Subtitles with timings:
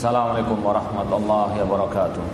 [0.00, 2.24] Assalamualaikum warahmatullahi wabarakatuh.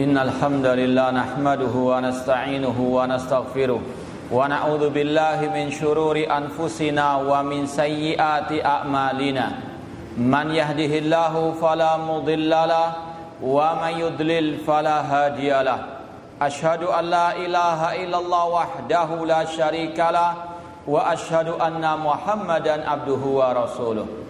[0.00, 7.68] Innal hamdalillah nahmaduhu wa nasta'inuhu wa nastaghfiruh wa na'udzu billahi min shururi anfusina wa min
[7.68, 9.60] sayyiati a'malina.
[10.16, 12.96] Man yahdihillahu fala mudhillalah
[13.44, 16.00] wa man yudlil fala hadiyalah
[16.40, 20.56] Ashhadu an la ilaha illallah wahdahu la syarikalah
[20.88, 24.29] wa ashhadu anna Muhammadan abduhu wa rasuluh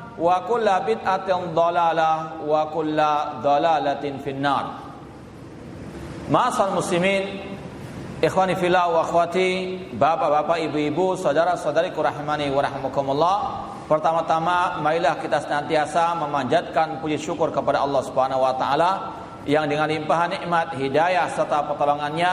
[0.21, 4.91] wa kulla bid'atin dhalalah wa kulla dhalalatin finnar.
[6.29, 7.51] Ma'asal muslimin
[8.21, 13.37] Ikhwani fillah wa akhwati Bapak-bapak, ibu-ibu, saudara-saudari kurahimani wa rahmukumullah
[13.89, 18.91] Pertama-tama marilah kita senantiasa memanjatkan puji syukur kepada Allah Subhanahu wa taala
[19.43, 22.31] yang dengan limpahan nikmat, hidayah serta pertolongannya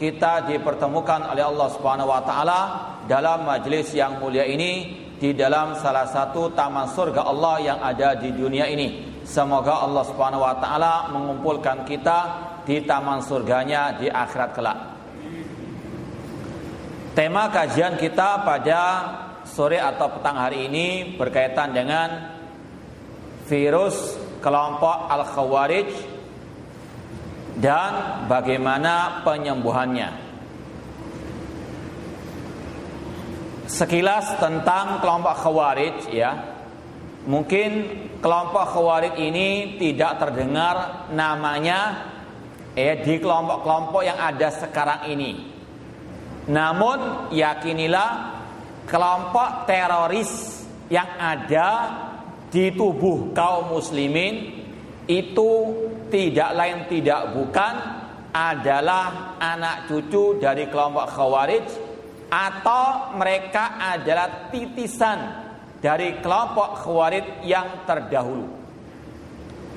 [0.00, 2.60] kita dipertemukan oleh Allah Subhanahu wa taala
[3.04, 8.28] dalam majelis yang mulia ini di dalam salah satu taman surga Allah yang ada di
[8.28, 9.16] dunia ini.
[9.24, 12.18] Semoga Allah Subhanahu wa taala mengumpulkan kita
[12.68, 14.78] di taman surganya di akhirat kelak.
[17.16, 18.80] Tema kajian kita pada
[19.48, 22.08] sore atau petang hari ini berkaitan dengan
[23.48, 25.88] virus kelompok Al-Khawarij
[27.64, 30.23] dan bagaimana penyembuhannya.
[33.64, 36.36] Sekilas tentang kelompok Khawarij ya.
[37.24, 37.70] Mungkin
[38.20, 42.12] kelompok Khawarij ini tidak terdengar namanya
[42.76, 45.32] eh di kelompok-kelompok yang ada sekarang ini.
[46.52, 48.10] Namun yakinilah
[48.84, 50.60] kelompok teroris
[50.92, 51.68] yang ada
[52.52, 54.60] di tubuh kaum muslimin
[55.08, 55.50] itu
[56.12, 57.74] tidak lain tidak bukan
[58.28, 61.83] adalah anak cucu dari kelompok Khawarij
[62.34, 65.18] atau mereka adalah titisan
[65.78, 68.50] dari kelompok khawarij yang terdahulu.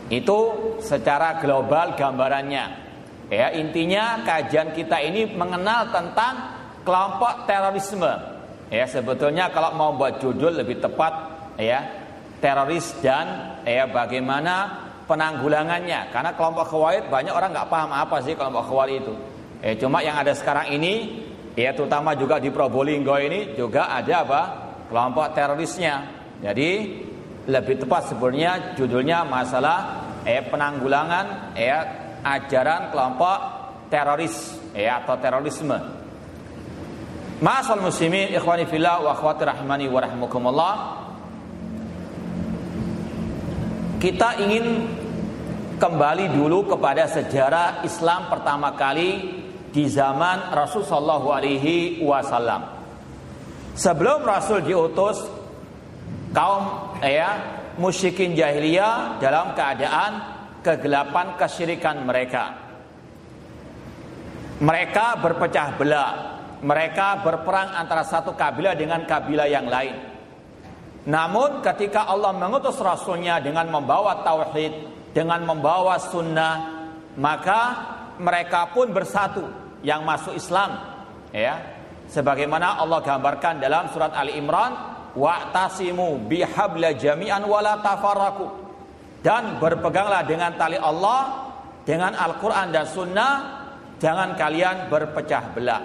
[0.09, 0.39] Itu
[0.81, 2.65] secara global gambarannya.
[3.27, 6.33] Ya, intinya kajian kita ini mengenal tentang
[6.81, 8.09] kelompok terorisme.
[8.71, 11.13] Ya, sebetulnya kalau mau buat judul lebih tepat
[11.59, 11.83] ya,
[12.39, 16.09] teroris dan ya bagaimana penanggulangannya.
[16.09, 19.13] Karena kelompok khawarij banyak orang nggak paham apa sih kelompok khawarij itu.
[19.59, 21.26] Ya, cuma yang ada sekarang ini
[21.57, 24.41] Ya terutama juga di Probolinggo ini juga ada apa?
[24.93, 26.05] Kelompok terorisnya.
[26.37, 27.01] Jadi
[27.49, 31.73] lebih tepat sebenarnya judulnya masalah eh penanggulangan eh
[32.21, 33.37] ajaran kelompok
[33.89, 35.77] teroris eh atau terorisme.
[37.41, 40.73] Masal muslimin ikhwani fillah wa akhwati rahimani wa rahmukumullah.
[43.97, 44.65] Kita ingin
[45.81, 49.36] kembali dulu kepada sejarah Islam pertama kali
[49.77, 52.65] di zaman Rasul Shallallahu Alaihi Wasallam.
[53.77, 55.21] Sebelum Rasul diutus,
[56.33, 60.11] kaum ya musyrikin jahiliyah dalam keadaan
[60.65, 62.57] kegelapan kesyirikan mereka.
[64.57, 66.13] Mereka berpecah belah,
[66.65, 69.93] mereka berperang antara satu kabilah dengan kabilah yang lain.
[71.05, 74.73] Namun ketika Allah mengutus Rasulnya dengan membawa tauhid,
[75.13, 77.61] dengan membawa sunnah, maka
[78.17, 80.77] mereka pun bersatu yang masuk Islam
[81.33, 81.77] ya.
[82.07, 84.71] Sebagaimana Allah gambarkan dalam surat Ali Imran
[85.11, 88.47] wa'tasimu bihabla jami'an wala tafarraku
[89.19, 91.51] dan berpeganglah dengan tali Allah
[91.83, 93.33] dengan Al-Qur'an dan sunnah
[93.99, 95.83] jangan kalian berpecah belah.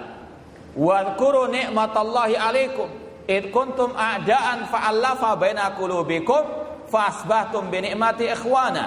[0.73, 2.87] Wadhkuru ni'matallahi alaikum
[3.27, 6.43] id kuntum a'daan fa'allafa baina qulubikum
[6.87, 8.85] fasbahtum bi ni'mati ikhwana.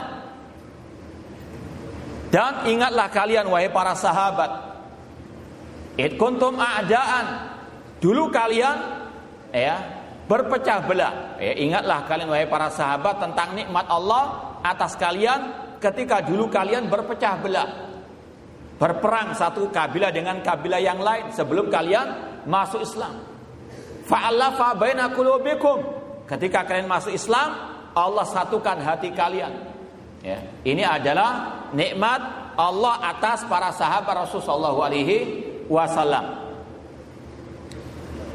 [2.33, 4.66] Dan ingatlah kalian wahai para sahabat
[5.97, 7.57] It kuntum a'daan.
[7.97, 8.77] Dulu kalian
[9.49, 9.77] ya
[10.29, 11.41] berpecah belah.
[11.41, 17.35] Ya, ingatlah kalian wahai para sahabat tentang nikmat Allah atas kalian ketika dulu kalian berpecah
[17.41, 17.69] belah.
[18.77, 22.07] Berperang satu kabilah dengan kabilah yang lain sebelum kalian
[22.45, 23.17] masuk Islam.
[24.05, 25.81] Fa'alafa baina qulubikum.
[26.29, 27.57] Ketika kalian masuk Islam,
[27.97, 29.73] Allah satukan hati kalian.
[30.21, 36.47] Ya, ini adalah nikmat Allah atas para sahabat Rasulullah alaihi wasallam.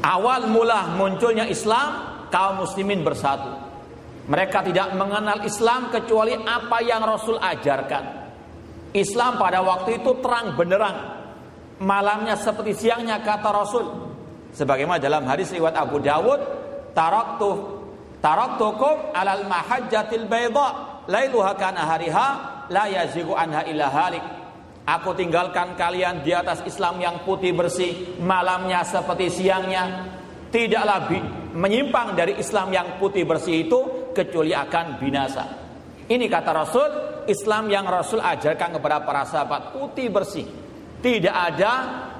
[0.02, 3.50] Awal mula munculnya Islam, kaum muslimin bersatu.
[4.26, 8.04] Mereka tidak mengenal Islam kecuali apa yang Rasul ajarkan.
[8.92, 10.96] Islam pada waktu itu terang benderang.
[11.82, 13.86] Malamnya seperti siangnya kata Rasul.
[14.52, 16.40] Sebagaimana dalam hadis riwayat Abu Dawud,
[16.92, 17.50] taraktu
[18.22, 22.28] taraktukum alal mahajjatil bayda lailuha kana hariha
[22.70, 24.41] la yazigu anha illa halik.
[24.82, 30.10] Aku tinggalkan kalian di atas Islam yang putih bersih, malamnya seperti siangnya.
[30.50, 31.06] Tidaklah
[31.54, 35.44] menyimpang dari Islam yang putih bersih itu kecuali akan binasa.
[36.10, 36.90] Ini kata Rasul,
[37.30, 40.50] Islam yang Rasul ajarkan kepada para sahabat putih bersih.
[40.98, 41.72] Tidak ada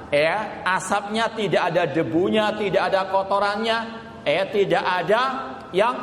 [0.07, 3.77] ya asapnya, tidak ada debunya, tidak ada kotorannya,
[4.23, 5.21] ya tidak ada
[5.75, 5.95] yang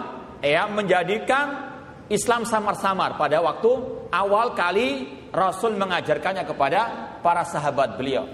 [0.45, 1.73] ya menjadikan
[2.13, 3.71] Islam samar-samar pada waktu
[4.13, 6.81] awal kali Rasul mengajarkannya kepada
[7.23, 8.27] para sahabat beliau.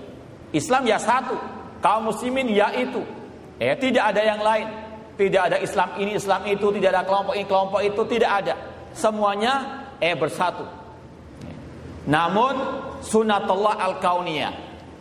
[0.53, 1.37] Islam ya satu,
[1.85, 3.05] kaum muslimin yaitu.
[3.61, 4.69] Ya, tidak ada yang lain.
[5.17, 8.55] Tidak ada Islam ini, Islam itu, tidak ada kelompok ini, kelompok itu, tidak ada.
[8.93, 10.65] Semuanya eh bersatu.
[12.05, 12.55] Namun
[13.01, 14.53] sunatullah al-kauniyah.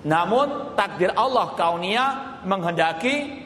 [0.07, 2.09] Namun takdir Allah kauniyah
[2.47, 3.44] menghendaki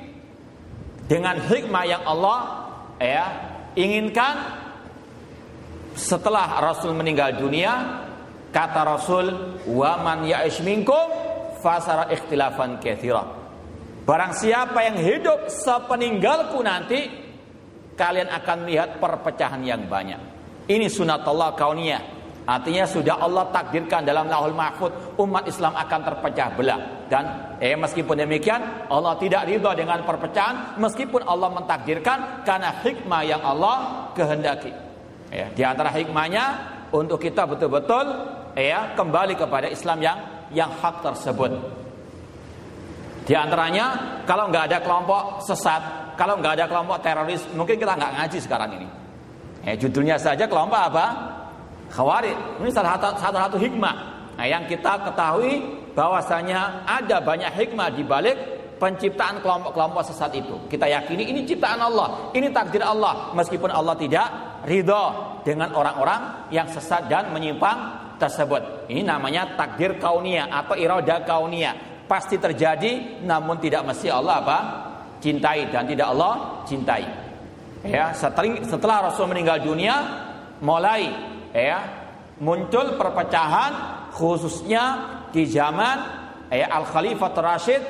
[1.09, 2.69] dengan hikmah yang Allah
[3.01, 3.25] ya
[3.73, 4.61] inginkan
[5.97, 8.05] setelah Rasul meninggal dunia
[8.49, 9.27] Kata Rasul,
[9.69, 11.05] "Wa man ya'ish minkum
[11.61, 13.21] fasara ikhtilafan katsira."
[14.09, 17.05] Barang siapa yang hidup sepeninggalku nanti,
[17.93, 20.17] kalian akan melihat perpecahan yang banyak.
[20.65, 22.17] Ini sunatullah kauniyah.
[22.49, 24.89] Artinya sudah Allah takdirkan dalam lahul mahfud
[25.21, 31.29] umat Islam akan terpecah belah dan eh meskipun demikian Allah tidak ridha dengan perpecahan meskipun
[31.29, 34.73] Allah mentakdirkan karena hikmah yang Allah kehendaki.
[35.29, 36.45] Ya, di antara hikmahnya
[36.89, 38.05] untuk kita betul-betul
[38.61, 40.19] ya kembali kepada Islam yang
[40.51, 41.51] yang hak tersebut.
[43.29, 45.81] Di antaranya kalau nggak ada kelompok sesat,
[46.17, 48.87] kalau nggak ada kelompok teroris, mungkin kita nggak ngaji sekarang ini.
[49.61, 51.05] Ya, judulnya saja kelompok apa?
[51.93, 52.63] Khawarij.
[52.63, 53.95] Ini salah satu, salah satu hikmah.
[54.33, 55.61] Nah, yang kita ketahui
[55.93, 58.37] bahwasanya ada banyak hikmah di balik
[58.79, 60.55] penciptaan kelompok-kelompok sesat itu.
[60.71, 64.25] Kita yakini ini ciptaan Allah, ini takdir Allah, meskipun Allah tidak
[64.63, 65.05] ridho
[65.43, 68.91] dengan orang-orang yang sesat dan menyimpang tersebut.
[68.91, 72.03] Ini namanya takdir kaunia atau iroda kaunia.
[72.05, 74.59] Pasti terjadi namun tidak mesti Allah apa?
[75.19, 77.03] cintai dan tidak Allah cintai.
[77.83, 79.95] Ya, setelah, setelah Rasul meninggal dunia
[80.59, 81.07] mulai
[81.55, 81.79] ya
[82.43, 83.71] muncul perpecahan
[84.11, 84.83] khususnya
[85.31, 85.97] di zaman
[86.51, 87.81] ya Al Khalifah Rashid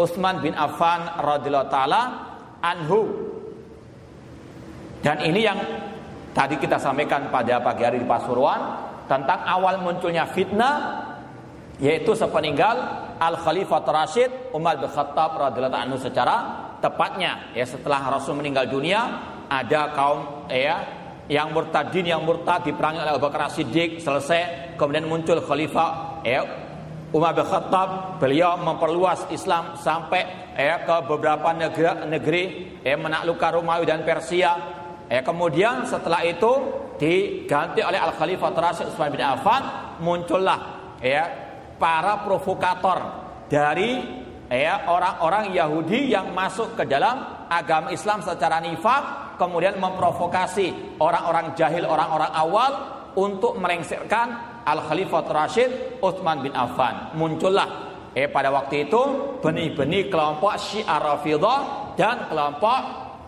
[0.00, 2.02] Utsman bin Affan radhiyallahu taala
[2.64, 3.00] anhu.
[5.04, 5.58] Dan ini yang
[6.32, 8.60] tadi kita sampaikan pada pagi hari di Pasuruan
[9.04, 11.10] tentang awal munculnya fitnah
[11.82, 12.76] yaitu sepeninggal
[13.18, 16.36] Al Khalifah Rashid Umar bin Khattab radhiyallahu anhu secara
[16.78, 17.50] tepatnya.
[17.54, 19.00] Ya setelah Rasul meninggal dunia
[19.50, 20.82] ada kaum ya
[21.26, 26.42] yang murtadin yang murtad diperangi oleh Abu Bakar Siddiq selesai kemudian muncul Khalifah ya
[27.14, 28.18] Umar bin Khattab.
[28.18, 32.44] Beliau memperluas Islam sampai ya ke beberapa negeri negeri
[32.86, 36.52] ya menaklukkan Romawi dan Persia ya kemudian setelah itu
[36.96, 39.62] diganti oleh Al Khalifah Rasul Utsman bin Affan
[40.00, 41.26] muncullah ya
[41.76, 42.98] para provokator
[43.50, 44.00] dari
[44.48, 51.84] ya orang-orang Yahudi yang masuk ke dalam agama Islam secara nifak kemudian memprovokasi orang-orang jahil
[51.84, 52.72] orang-orang awal
[53.14, 57.14] untuk merengsirkan Al Khalifah Rashid Utsman bin Affan.
[57.14, 59.02] Muncullah eh pada waktu itu
[59.42, 61.60] benih-benih kelompok Syiah Rafidah
[61.98, 62.80] dan kelompok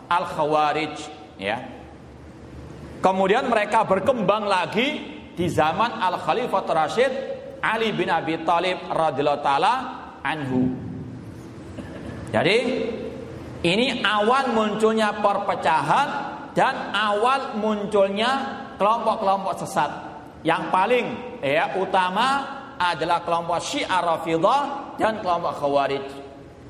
[0.07, 0.95] Al Khawarij
[1.37, 1.77] ya
[3.07, 4.99] Kemudian mereka berkembang lagi
[5.37, 7.13] di zaman Al Khalifah Rashid
[7.61, 9.75] Ali bin Abi Thalib radhiyallahu taala
[10.27, 10.75] anhu.
[12.35, 12.59] Jadi
[13.63, 16.09] ini awal munculnya perpecahan
[16.51, 19.91] dan awal munculnya kelompok-kelompok sesat.
[20.43, 21.07] Yang paling
[21.43, 22.43] ya utama
[22.75, 26.07] adalah kelompok Syiah Rafidah dan kelompok Khawarij.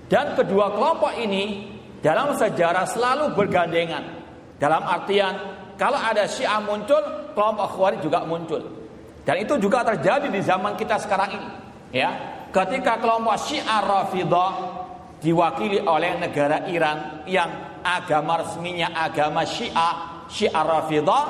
[0.06, 1.66] Dan kedua kelompok ini
[1.98, 4.25] dalam sejarah selalu bergandengan.
[4.56, 5.34] Dalam artian
[5.76, 7.00] kalau ada Syiah muncul,
[7.36, 8.64] kelompok Khawarij juga muncul.
[9.28, 11.48] Dan itu juga terjadi di zaman kita sekarang ini.
[11.92, 12.10] Ya,
[12.48, 14.52] ketika kelompok Syiah Rafidah
[15.20, 21.24] diwakili oleh negara Iran yang agama resminya agama Syiah, Syiah Rafidah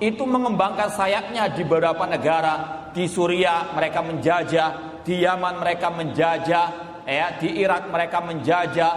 [0.00, 2.88] itu mengembangkan sayapnya di beberapa negara.
[2.90, 6.66] Di Suriah mereka menjajah, di Yaman mereka menjajah,
[7.06, 8.92] ya, di Irak mereka menjajah,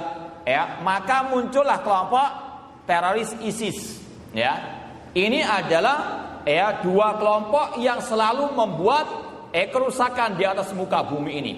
[0.48, 0.82] ya.
[0.82, 2.43] Maka muncullah kelompok
[2.84, 4.02] teroris ISIS,
[4.36, 4.82] ya.
[5.14, 5.98] Ini adalah
[6.44, 9.06] ya dua kelompok yang selalu membuat
[9.54, 11.54] eh, kerusakan di atas muka bumi ini.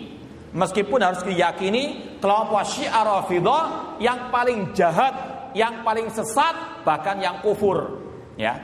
[0.55, 3.63] Meskipun harus diyakini kelompok Syiah Rafidah
[3.99, 5.11] yang paling jahat,
[5.51, 7.99] yang paling sesat, bahkan yang kufur.
[8.39, 8.55] Ya.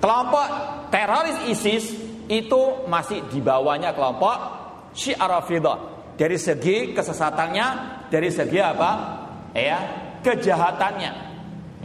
[0.00, 0.44] Kelompok
[0.92, 1.96] teroris ISIS
[2.28, 4.36] itu masih di bawahnya kelompok
[4.92, 5.78] Syiah Rafidah.
[6.16, 7.66] Dari segi kesesatannya,
[8.08, 8.90] dari segi apa?
[9.56, 9.80] Ya,
[10.24, 11.25] kejahatannya.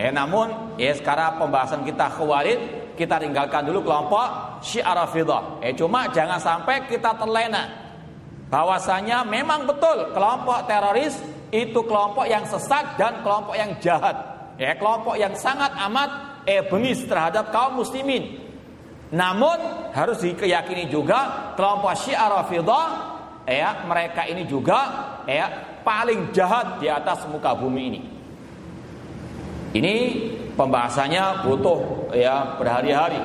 [0.02, 0.50] Ya, namun
[0.82, 2.58] ya sekarang pembahasan kita khawarij
[2.98, 5.62] kita tinggalkan dulu kelompok Syiah Rafidah.
[5.62, 7.70] Eh cuma jangan sampai kita terlena
[8.50, 11.22] bahwasanya memang betul kelompok teroris
[11.54, 14.18] itu kelompok yang sesat dan kelompok yang jahat.
[14.58, 18.42] Ya, kelompok yang sangat amat eh bengis terhadap kaum muslimin.
[19.14, 22.88] Namun harus dikeyakini juga kelompok Syiah Rafidah
[23.46, 24.80] ya mereka ini juga
[25.30, 28.21] ya paling jahat di atas muka bumi ini.
[29.72, 29.96] Ini
[30.60, 33.20] pembahasannya butuh ya berhari-hari.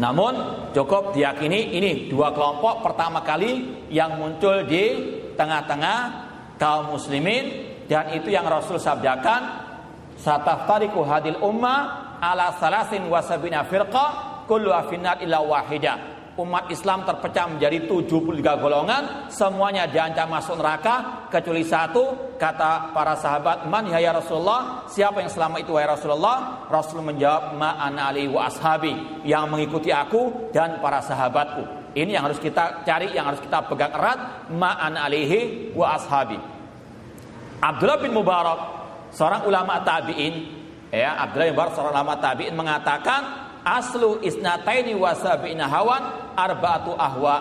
[0.00, 4.96] Namun cukup diyakini ini dua kelompok pertama kali yang muncul di
[5.36, 5.98] tengah-tengah
[6.56, 9.70] kaum muslimin dan itu yang Rasul sabdakan
[10.16, 17.90] sataftariku hadil umma ala salasin wasabina firqa kullu afinat illa wahidah umat Islam terpecah menjadi
[17.90, 24.86] 73 golongan, semuanya diancam masuk neraka kecuali satu, kata para sahabat, "Man ya, ya Rasulullah?
[24.86, 29.90] Siapa yang selama itu ya Rasulullah?" Rasul menjawab, "Ma ana ali wa ashabi." Yang mengikuti
[29.90, 31.94] aku dan para sahabatku.
[31.96, 36.38] Ini yang harus kita cari, yang harus kita pegang erat, ma ana alihi wa ashabi.
[37.60, 38.60] Abdullah bin Mubarak,
[39.10, 40.34] seorang ulama tabi'in,
[40.94, 43.20] ya, Abdullah bin Mubarak seorang ulama tabi'in mengatakan
[43.64, 47.36] aslu isnataini wasabina hawan arba'atu ahwa.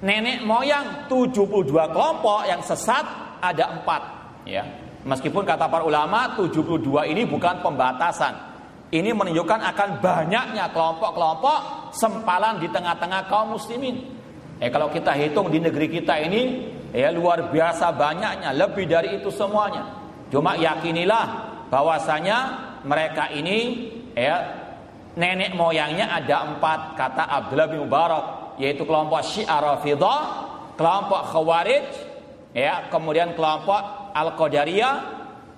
[0.00, 3.04] Nenek moyang 72 kelompok yang sesat
[3.40, 4.02] ada empat.
[4.48, 4.64] Ya.
[5.04, 8.52] Meskipun kata para ulama 72 ini bukan pembatasan.
[8.90, 14.02] Ini menunjukkan akan banyaknya kelompok-kelompok sempalan di tengah-tengah kaum muslimin.
[14.60, 16.42] Eh kalau kita hitung di negeri kita ini
[16.92, 19.88] ya luar biasa banyaknya lebih dari itu semuanya.
[20.28, 21.26] Cuma yakinilah
[21.70, 22.38] bahwasanya
[22.84, 24.59] mereka ini ya
[25.18, 30.20] nenek moyangnya ada empat kata Abdullah bin Mubarak yaitu kelompok Syiah Rafidah,
[30.76, 31.86] kelompok Khawarij,
[32.52, 34.96] ya, kemudian kelompok Al-Qadariyah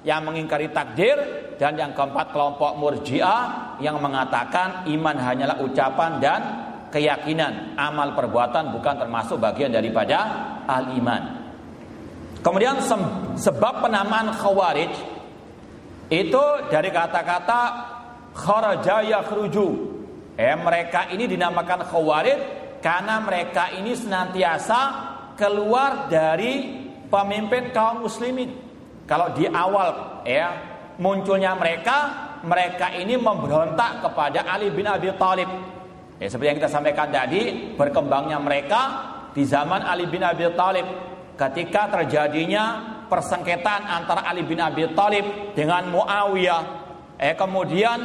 [0.06, 1.18] yang mengingkari takdir
[1.59, 6.40] dan yang keempat kelompok Murji'ah yang mengatakan iman hanyalah ucapan dan
[6.94, 10.18] keyakinan, amal perbuatan bukan termasuk bagian daripada
[10.71, 11.42] al-iman.
[12.42, 12.82] Kemudian
[13.38, 14.92] sebab penamaan Khawarij
[16.11, 17.91] itu dari kata-kata
[18.36, 19.92] kharaja yakhruju.
[20.36, 22.38] Eh mereka ini dinamakan khawarij
[22.80, 24.80] karena mereka ini senantiasa
[25.36, 28.50] keluar dari pemimpin kaum muslimin.
[29.04, 30.48] Kalau di awal ya
[30.96, 31.96] munculnya mereka,
[32.42, 35.48] mereka ini memberontak kepada Ali bin Abi Thalib.
[36.16, 38.80] Ya, seperti yang kita sampaikan tadi, berkembangnya mereka
[39.34, 40.86] di zaman Ali bin Abi Thalib
[41.36, 42.64] ketika terjadinya
[43.10, 46.81] persengketaan antara Ali bin Abi Thalib dengan Muawiyah
[47.22, 48.02] Eh kemudian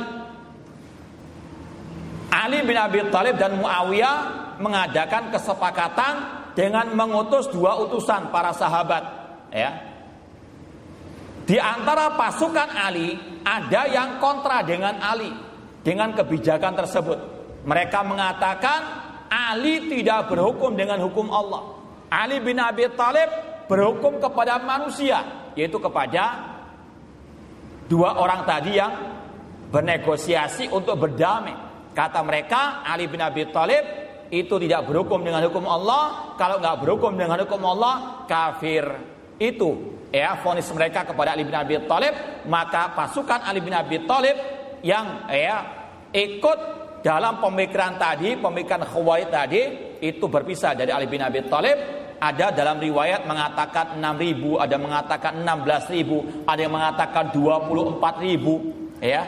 [2.30, 4.18] Ali bin Abi Thalib dan Muawiyah
[4.62, 6.14] mengadakan kesepakatan
[6.54, 9.04] dengan mengutus dua utusan para sahabat,
[9.50, 9.74] ya.
[11.50, 15.34] Di antara pasukan Ali ada yang kontra dengan Ali
[15.82, 17.20] dengan kebijakan tersebut.
[17.66, 18.80] Mereka mengatakan
[19.32, 21.74] Ali tidak berhukum dengan hukum Allah.
[22.14, 23.30] Ali bin Abi Thalib
[23.66, 26.57] berhukum kepada manusia, yaitu kepada
[27.88, 28.94] dua orang tadi yang
[29.72, 31.56] bernegosiasi untuk berdamai.
[31.96, 33.84] Kata mereka Ali bin Abi Thalib
[34.30, 36.36] itu tidak berhukum dengan hukum Allah.
[36.38, 38.86] Kalau nggak berhukum dengan hukum Allah, kafir.
[39.38, 42.46] Itu ya fonis mereka kepada Ali bin Abi Thalib.
[42.46, 44.38] Maka pasukan Ali bin Abi Thalib
[44.86, 45.58] yang ya
[46.14, 46.60] ikut
[47.02, 49.62] dalam pemikiran tadi, pemikiran Khawarij tadi
[50.02, 56.46] itu berpisah dari Ali bin Abi Thalib ada dalam riwayat mengatakan 6000, ada mengatakan 16000,
[56.50, 59.22] ada yang mengatakan 24000, ya.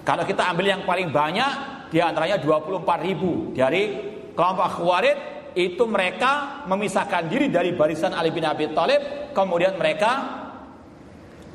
[0.00, 1.52] Kalau kita ambil yang paling banyak
[1.92, 3.82] di antaranya 24000 dari
[4.32, 5.16] kelompok Khawarij
[5.58, 10.40] itu mereka memisahkan diri dari barisan Ali bin Abi Thalib, kemudian mereka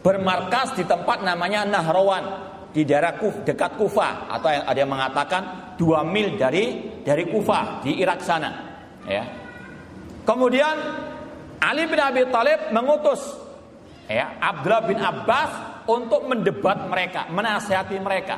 [0.06, 2.24] bermarkas di tempat namanya Nahrawan
[2.70, 7.98] di daerah Kuf, dekat Kufa atau ada yang mengatakan 2 mil dari dari Kufa di
[8.04, 8.52] Irak sana,
[9.08, 9.45] ya.
[10.26, 10.76] Kemudian
[11.62, 13.22] Ali bin Abi Thalib mengutus
[14.10, 15.52] ya Abdullah bin Abbas
[15.86, 18.38] untuk mendebat mereka, menasihati mereka.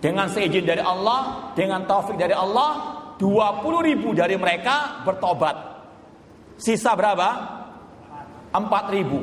[0.00, 5.56] Dengan seizin dari Allah, dengan taufik dari Allah, 20 ribu dari mereka bertobat.
[6.60, 7.28] Sisa berapa?
[8.52, 9.18] 4 ribu.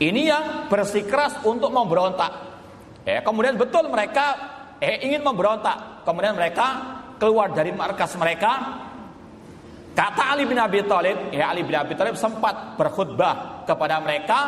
[0.00, 2.32] Ini yang bersikeras untuk memberontak.
[3.04, 4.36] Ya, kemudian betul mereka
[4.80, 6.04] eh, ingin memberontak.
[6.08, 6.66] Kemudian mereka
[7.20, 8.80] keluar dari markas mereka.
[10.00, 14.40] Kata Ali bin Abi Thalib, ya Ali bin Abi Thalib sempat berkhutbah kepada mereka.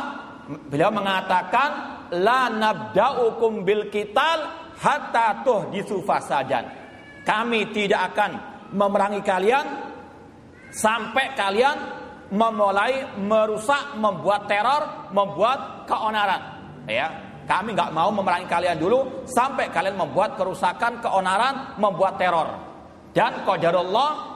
[0.48, 1.70] Beliau mengatakan,
[2.16, 4.48] la nabda'ukum bil kital
[4.80, 6.64] hatta tuhdisu fasadan.
[7.28, 8.30] Kami tidak akan
[8.72, 9.66] memerangi kalian
[10.72, 11.76] sampai kalian
[12.32, 16.40] memulai merusak, membuat teror, membuat keonaran.
[16.88, 17.12] Ya,
[17.44, 22.48] kami nggak mau memerangi kalian dulu sampai kalian membuat kerusakan, keonaran, membuat teror.
[23.12, 24.31] Dan qadarullah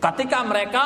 [0.00, 0.84] ketika mereka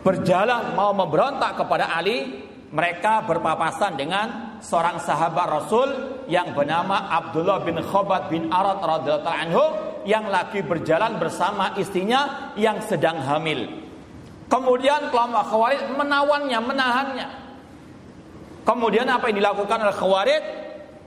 [0.00, 5.88] berjalan mau memberontak kepada Ali, mereka berpapasan dengan seorang sahabat Rasul
[6.30, 9.64] yang bernama Abdullah bin Khobat bin Arad radhiyallahu anhu
[10.06, 13.66] yang lagi berjalan bersama istrinya yang sedang hamil.
[14.46, 17.28] Kemudian kelompok Khawarij menawannya, menahannya.
[18.66, 20.42] Kemudian apa yang dilakukan oleh Khawarij?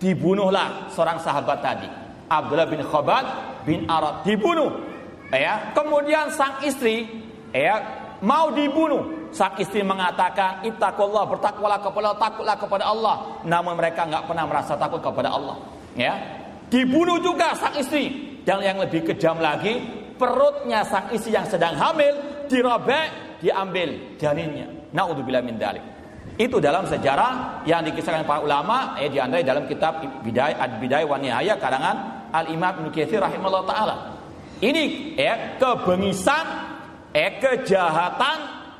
[0.03, 1.87] Dibunuhlah seorang sahabat tadi,
[2.27, 3.25] Abdullah bin Khobat
[3.63, 4.92] bin Arad dibunuh.
[5.33, 7.09] Ya, kemudian sang istri
[7.49, 7.81] ya
[8.21, 14.29] mau dibunuh Sang istri mengatakan, "Ittaqullah, bertakwalah kepada Allah, takutlah kepada Allah." Namun mereka nggak
[14.29, 15.57] pernah merasa takut kepada Allah.
[15.97, 16.13] Ya.
[16.69, 18.37] Dibunuh juga sang istri.
[18.45, 19.81] Dan yang lebih kejam lagi,
[20.21, 22.13] perutnya sang istri yang sedang hamil
[22.45, 24.69] dirobek, diambil janinnya.
[24.93, 25.81] Nauzubillah min dalik.
[26.37, 31.17] Itu dalam sejarah yang dikisahkan para ulama, eh di antara dalam kitab Bidayah Ad-Bidayah wa
[31.17, 33.95] Nihayah karangan Al-Imam Ibnu Katsir rahimahullah taala.
[34.63, 34.83] Ini
[35.19, 36.45] eh kebengisan,
[37.11, 38.37] eh kejahatan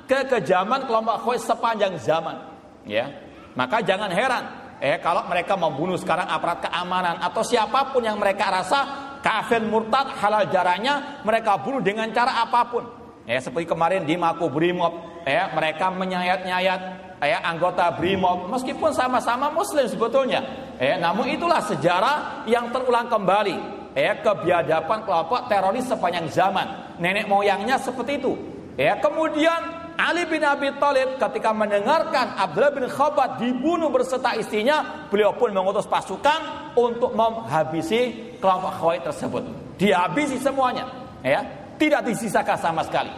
[0.08, 2.40] kekejaman kelompok Khawarij sepanjang zaman.
[2.88, 3.12] Ya,
[3.52, 4.44] maka jangan heran
[4.80, 8.80] eh kalau mereka membunuh sekarang aparat keamanan atau siapa pun yang mereka rasa
[9.20, 12.84] kafir murtad halal jaranya mereka bunuh dengan cara apa pun.
[13.28, 16.82] Ya seperti kemarin di Mako Brimob, ya mereka menyayat-nyayat
[17.24, 20.44] ya anggota Brimob meskipun sama-sama muslim sebetulnya.
[20.80, 23.83] Ya, namun itulah sejarah yang terulang kembali.
[23.94, 26.98] Ya kebiadaban kelompok teroris sepanjang zaman.
[26.98, 28.34] Nenek moyangnya seperti itu.
[28.74, 35.38] Ya, kemudian Ali bin Abi Thalib ketika mendengarkan Abdullah bin Khabat dibunuh berserta istrinya, beliau
[35.38, 39.44] pun mengutus pasukan untuk menghabisi kelompok Khawarij tersebut.
[39.78, 40.90] Dihabisi semuanya,
[41.22, 41.46] ya,
[41.78, 43.14] tidak disisakan sama sekali.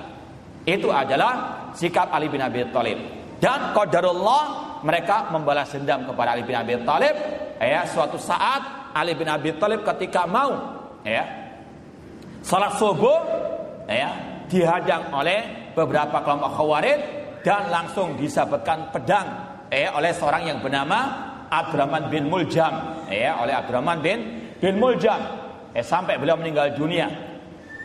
[0.68, 3.00] Itu adalah sikap Ali bin Abi Thalib.
[3.40, 4.44] Dan qadarullah
[4.84, 7.16] mereka membalas dendam kepada Ali bin Abi Thalib.
[7.64, 10.56] Ya, suatu saat Ali bin Abi Thalib ketika mau
[11.04, 11.28] ya
[12.40, 13.20] salat subuh
[13.92, 14.16] ya
[14.48, 17.00] dihadang oleh beberapa kelompok khawarij
[17.44, 19.28] dan langsung disabetkan pedang
[19.68, 24.20] eh oleh seorang yang bernama Abdurrahman bin Muljam eh oleh Abdurrahman bin
[24.60, 25.20] bin Muljam.
[25.76, 27.12] Eh sampai beliau meninggal dunia.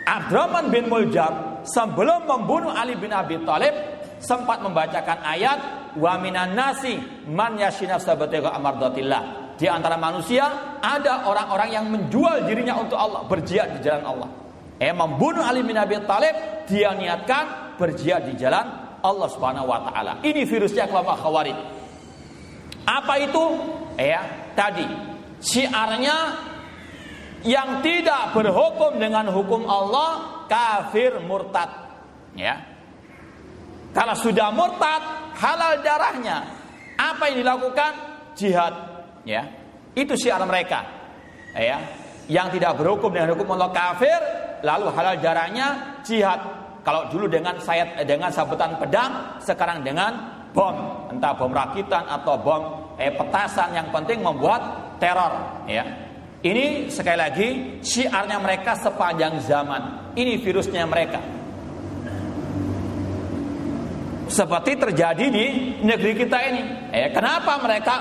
[0.06, 3.74] Abdurrahman bin Muljam sebelum membunuh Ali bin Abi Thalib
[4.22, 5.58] sempat membacakan ayat
[5.98, 6.96] wa minan nasi
[7.26, 13.76] man yashina sabatiga amardatillah di antara manusia ada orang-orang yang menjual dirinya untuk Allah berjihad
[13.76, 14.28] di jalan Allah
[14.80, 20.20] eh membunuh Ali bin Abi Thalib dia niatkan berjihad di jalan Allah Subhanahu wa taala.
[20.20, 21.56] Ini virusnya kelompok Khawarij.
[22.84, 23.44] Apa itu?
[24.00, 24.84] Ya, tadi
[25.40, 26.16] syiarnya
[27.44, 31.68] yang tidak berhukum dengan hukum Allah kafir murtad.
[32.36, 32.60] Ya.
[33.96, 35.02] Kalau sudah murtad,
[35.36, 36.46] halal darahnya.
[37.00, 37.92] Apa yang dilakukan?
[38.36, 38.89] Jihad.
[39.24, 39.48] Ya.
[39.92, 40.86] Itu syiar mereka.
[41.56, 41.82] Ya.
[42.30, 44.20] Yang tidak berhukum dengan hukum Allah kafir,
[44.62, 46.38] lalu halal darahnya jihad.
[46.80, 50.16] Kalau dulu dengan sayat eh, dengan sabetan pedang, sekarang dengan
[50.54, 52.62] bom, entah bom rakitan atau bom
[52.96, 55.84] eh, petasan yang penting membuat teror, ya.
[56.40, 57.48] Ini sekali lagi
[57.84, 60.14] syiarnya mereka sepanjang zaman.
[60.16, 61.20] Ini virusnya mereka.
[64.30, 65.46] Seperti terjadi di
[65.84, 66.62] negeri kita ini.
[66.96, 67.94] Eh, kenapa mereka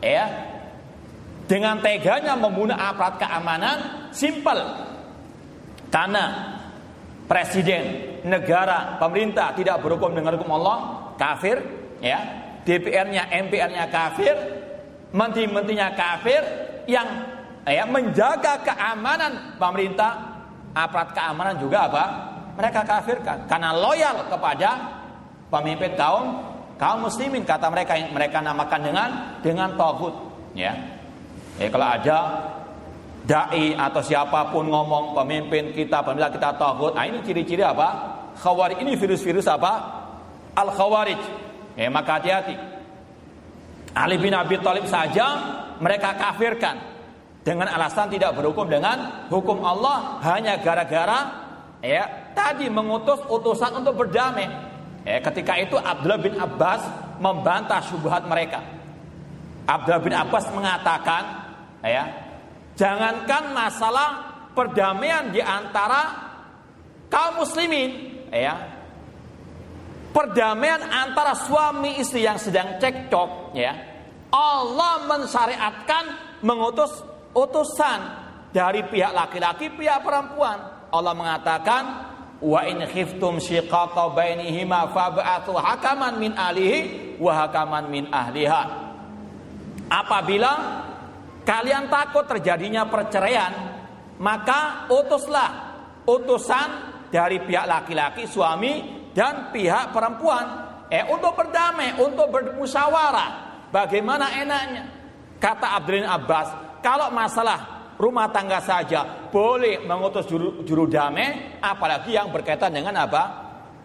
[0.00, 0.53] ya
[1.54, 4.10] dengan teganya membunuh aparat keamanan?
[4.10, 4.58] Simple.
[5.86, 6.58] Karena
[7.30, 10.78] presiden negara, pemerintah tidak berhukum dengan hukum Allah,
[11.14, 11.62] kafir,
[12.02, 12.42] ya.
[12.66, 14.34] DPR-nya, MPR-nya kafir,
[15.14, 16.42] menteri-menterinya kafir
[16.90, 17.06] yang
[17.62, 20.42] ya menjaga keamanan pemerintah,
[20.74, 22.04] aparat keamanan juga apa?
[22.58, 24.70] Mereka kafirkan karena loyal kepada
[25.54, 26.40] pemimpin kaum
[26.80, 30.14] kaum muslimin kata mereka yang mereka namakan dengan dengan tauhid,
[30.56, 30.93] ya.
[31.58, 32.18] Ya kalau ada
[33.24, 36.92] dai atau siapa pun ngomong pemimpin kita, pemimpin kita tauhid.
[36.98, 37.88] Nah, ini ciri-ciri apa?
[38.34, 39.72] Khawarij ini virus-virus apa?
[40.58, 41.20] Al khawarij.
[41.74, 42.54] Ya, maka hati-hati.
[43.94, 45.26] Ali bin Abi Thalib saja
[45.78, 46.74] mereka kafirkan
[47.46, 51.30] dengan alasan tidak berhukum dengan hukum Allah hanya gara-gara
[51.78, 52.02] ya
[52.34, 54.50] tadi mengutus utusan untuk berdamai.
[55.04, 56.80] Ya, ketika itu Abdullah bin Abbas
[57.20, 58.64] membantah syubhat mereka.
[59.68, 61.43] Abdullah bin Abbas mengatakan,
[61.84, 62.04] ya,
[62.74, 64.10] jangankan masalah
[64.56, 66.32] perdamaian di antara
[67.12, 68.74] kaum muslimin, ya,
[70.14, 73.74] perdamaian antara suami istri yang sedang cekcok ya.
[74.34, 76.04] Allah mensyariatkan
[76.42, 76.90] mengutus
[77.34, 78.00] utusan
[78.54, 80.86] dari pihak laki-laki pihak perempuan.
[80.94, 81.82] Allah mengatakan
[82.38, 88.62] wa in khiftum shiqaqa bainihima fab'athu hakaman min alihi wa hakaman min ahliha.
[89.90, 90.52] Apabila
[91.44, 93.52] kalian takut terjadinya perceraian
[94.18, 95.50] maka utuslah
[96.08, 96.68] utusan
[97.08, 100.46] dari pihak laki-laki suami dan pihak perempuan
[100.90, 103.30] eh untuk berdamai, untuk bermusyawarah.
[103.70, 104.82] Bagaimana enaknya?
[105.42, 112.30] Kata Abdullah Abbas, kalau masalah rumah tangga saja boleh mengutus juru, juru damai, apalagi yang
[112.30, 113.22] berkaitan dengan apa?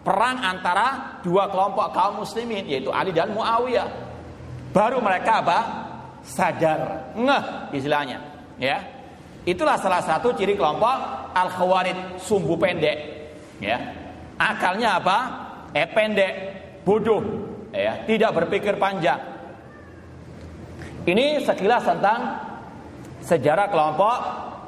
[0.00, 3.88] Perang antara dua kelompok kaum muslimin yaitu Ali dan Muawiyah.
[4.70, 5.58] Baru mereka apa?
[6.20, 8.20] Sadar, ngeh istilahnya,
[8.60, 8.78] ya.
[9.48, 12.98] Itulah salah satu ciri kelompok Al-Khawarid sumbu pendek,
[13.58, 13.80] ya.
[14.36, 15.18] Akalnya apa?
[15.72, 16.32] Eh pendek,
[16.84, 17.24] bodoh,
[17.72, 19.18] ya, tidak berpikir panjang.
[21.08, 22.20] Ini sekilas tentang
[23.24, 24.16] sejarah kelompok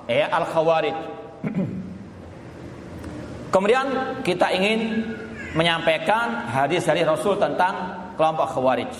[0.08, 0.96] eh Al-Khawarij.
[3.52, 3.86] Kemudian
[4.24, 5.04] kita ingin
[5.52, 8.92] menyampaikan hadis dari Rasul tentang kelompok Khawarij.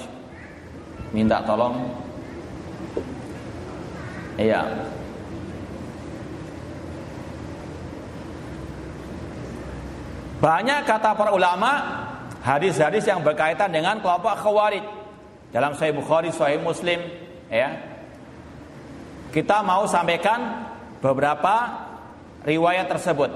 [1.16, 2.01] Minta tolong.
[4.40, 4.64] Iya.
[10.42, 11.70] Banyak kata para ulama
[12.42, 14.82] hadis-hadis yang berkaitan dengan kelompok Khawarij
[15.54, 16.98] dalam Sahih Bukhari, Sahih Muslim,
[17.46, 17.78] ya.
[19.30, 20.66] Kita mau sampaikan
[20.98, 21.86] beberapa
[22.42, 23.30] riwayat tersebut.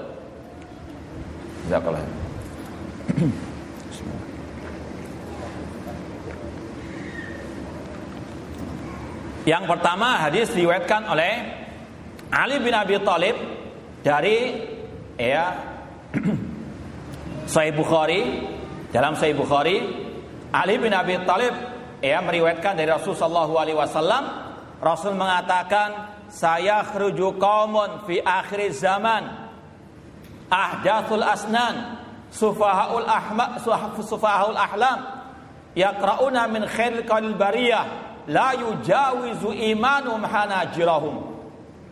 [9.47, 11.33] Yang pertama hadis diriwayatkan oleh
[12.35, 13.39] Ali bin Abi Thalib
[14.03, 14.59] dari
[15.15, 15.55] ya
[17.55, 18.43] Sahih Bukhari.
[18.91, 19.79] Dalam Sahih Bukhari
[20.51, 21.55] Ali bin Abi Thalib
[22.03, 24.23] ya meriwayatkan dari Rasulullah sallallahu alaihi wasallam
[24.83, 29.47] Rasul mengatakan saya khruju qaumun fi akhir zaman.
[30.51, 32.03] Ahdathul asnan
[32.35, 33.63] sufahaul ahma
[34.03, 34.99] sufahaul ahlam.
[35.71, 41.15] Yaqrauna min khairil qalil bariyah la yujawizu imanum hanajirahum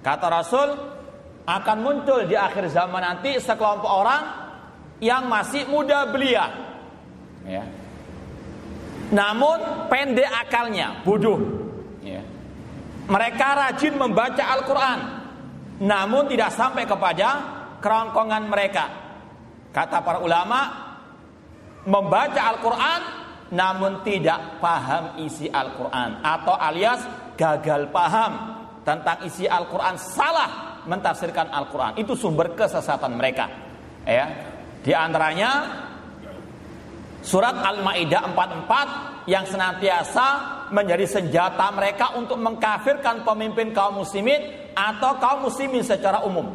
[0.04, 0.70] kata Rasul
[1.46, 4.24] akan muncul di akhir zaman nanti sekelompok orang
[5.00, 6.46] yang masih muda belia.
[7.46, 7.64] Ya.
[9.14, 11.38] Namun pendek akalnya, bodoh.
[12.02, 12.26] Ya.
[13.06, 15.00] Mereka rajin membaca Al-Quran,
[15.86, 17.30] namun tidak sampai kepada
[17.86, 18.86] kerongkongan mereka.
[19.70, 20.74] Kata para ulama,
[21.86, 23.02] membaca Al-Quran,
[23.54, 27.02] namun tidak paham isi Al-Quran atau alias
[27.38, 28.32] gagal paham
[28.86, 31.98] tentang isi Al-Quran, salah mentafsirkan Al-Quran.
[31.98, 33.50] Itu sumber kesesatan mereka.
[34.06, 34.26] Ya,
[34.86, 35.82] di antaranya
[37.26, 40.28] surat Al-Maidah 44 yang senantiasa
[40.70, 46.54] menjadi senjata mereka untuk mengkafirkan pemimpin kaum muslimin atau kaum muslimin secara umum.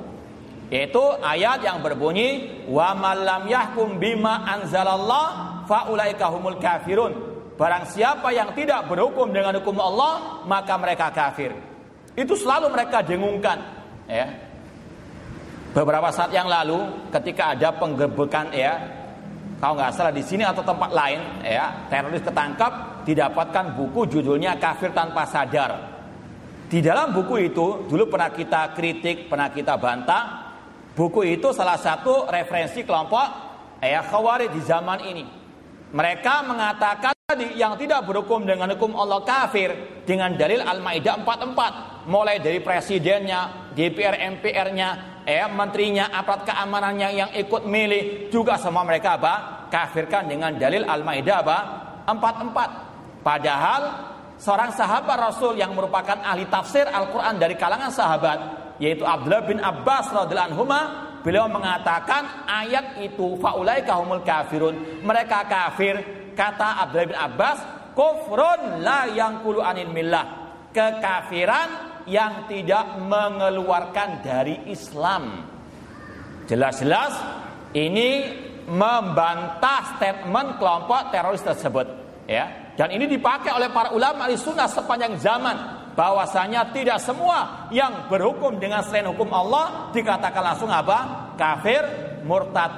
[0.70, 7.14] Yaitu ayat yang berbunyi wa malam yahkum bima anzalallah faulaika humul kafirun.
[7.54, 11.54] Barang siapa yang tidak berhukum dengan hukum Allah, maka mereka kafir.
[12.18, 13.60] Itu selalu mereka dengungkan,
[14.10, 14.50] ya
[15.70, 16.82] beberapa saat yang lalu
[17.14, 18.74] ketika ada penggerbekan ya
[19.62, 24.90] kalau nggak salah di sini atau tempat lain ya teroris ketangkap didapatkan buku judulnya kafir
[24.90, 25.78] tanpa sadar
[26.66, 30.22] di dalam buku itu dulu pernah kita kritik pernah kita bantah
[30.98, 33.26] buku itu salah satu referensi kelompok
[33.78, 35.24] ya khawarij di zaman ini
[35.90, 37.14] mereka mengatakan
[37.54, 44.18] yang tidak berhukum dengan hukum Allah kafir dengan dalil Al-Maidah 44 mulai dari presidennya, DPR
[44.38, 49.34] MPR-nya, ya menterinya, aparat keamanannya yang ikut milih juga semua mereka apa?
[49.70, 51.58] Kafirkan dengan dalil Al-Maidah apa?
[52.06, 52.70] Empat empat.
[53.22, 53.82] Padahal
[54.38, 58.38] seorang sahabat Rasul yang merupakan ahli tafsir Al-Quran dari kalangan sahabat
[58.80, 60.64] yaitu Abdullah bin Abbas radhiallahu anhu
[61.20, 66.00] beliau mengatakan ayat itu faulai kahumul kafirun mereka kafir
[66.32, 67.58] kata Abdullah bin Abbas
[67.92, 75.46] kufrun la yang kulu anil millah kekafiran yang tidak mengeluarkan dari Islam.
[76.46, 77.14] Jelas-jelas
[77.76, 78.26] ini
[78.66, 81.86] membantah statement kelompok teroris tersebut.
[82.30, 88.08] Ya, dan ini dipakai oleh para ulama di sunnah sepanjang zaman bahwasanya tidak semua yang
[88.08, 91.28] berhukum dengan selain hukum Allah dikatakan langsung apa?
[91.36, 91.84] kafir,
[92.24, 92.72] murtad.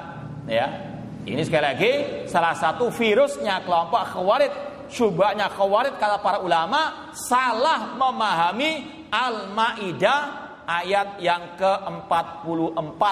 [0.50, 0.90] Ya.
[1.22, 1.92] Ini sekali lagi
[2.26, 4.50] salah satu virusnya kelompok khawarij.
[4.90, 10.20] Syubahnya khawarij kata para ulama salah memahami Al-Maidah
[10.66, 13.02] ayat yang ke-44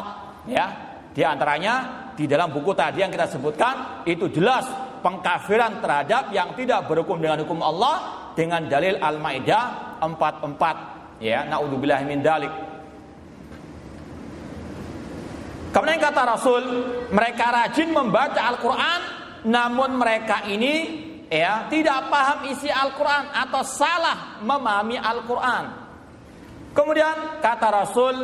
[0.51, 0.67] ya.
[1.15, 1.75] Di antaranya
[2.19, 4.67] di dalam buku tadi yang kita sebutkan itu jelas
[5.07, 12.21] pengkafiran terhadap yang tidak berhukum dengan hukum Allah dengan dalil Al-Maidah 44 ya naudzubillah min
[12.25, 12.53] dalik.
[15.71, 16.65] Kemudian kata Rasul,
[17.15, 19.01] mereka rajin membaca Al-Qur'an
[19.47, 20.75] namun mereka ini
[21.31, 25.65] ya tidak paham isi Al-Qur'an atau salah memahami Al-Qur'an.
[26.75, 28.17] Kemudian kata Rasul,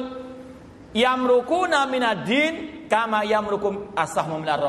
[0.91, 4.63] yamrukuna minadin kama yamrukum asahmu minar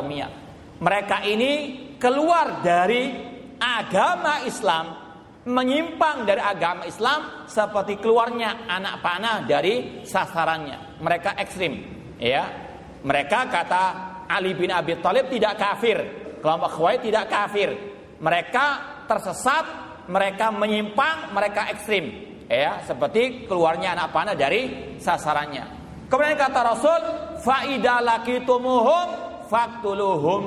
[0.77, 1.51] Mereka ini
[1.97, 3.09] keluar dari
[3.57, 5.06] agama Islam,
[5.47, 10.99] menyimpang dari agama Islam seperti keluarnya anak panah dari sasarannya.
[10.99, 11.73] Mereka ekstrim,
[12.19, 12.45] ya.
[13.07, 13.83] Mereka kata
[14.27, 15.97] Ali bin Abi Thalib tidak kafir,
[16.43, 17.69] kelompok Khawarij tidak kafir.
[18.19, 18.65] Mereka
[19.07, 19.65] tersesat,
[20.11, 22.11] mereka menyimpang, mereka ekstrim,
[22.51, 25.79] ya, seperti keluarnya anak panah dari sasarannya.
[26.11, 27.01] Kemudian kata Rasul,
[27.39, 28.03] faida
[29.47, 30.41] faktuluhum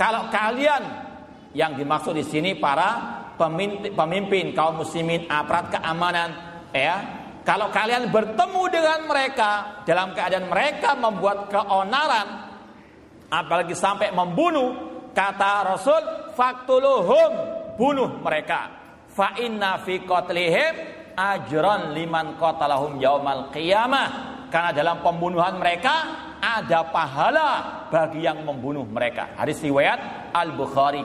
[0.00, 0.82] kalau kalian
[1.52, 6.30] yang dimaksud di sini para pemimpin, pemimpin kaum muslimin aparat keamanan
[6.74, 6.96] ya
[7.46, 12.28] kalau kalian bertemu dengan mereka dalam keadaan mereka membuat keonaran
[13.30, 14.74] apalagi sampai membunuh
[15.14, 16.02] kata Rasul
[16.36, 17.30] faktuluhum
[17.78, 18.74] bunuh mereka
[19.08, 20.74] fa inna fi qatlihim
[21.16, 27.50] ajran liman qatalahum yaumal qiyamah karena dalam pembunuhan mereka ada pahala
[27.90, 29.34] bagi yang membunuh mereka.
[29.34, 31.02] Hadis riwayat Al Bukhari.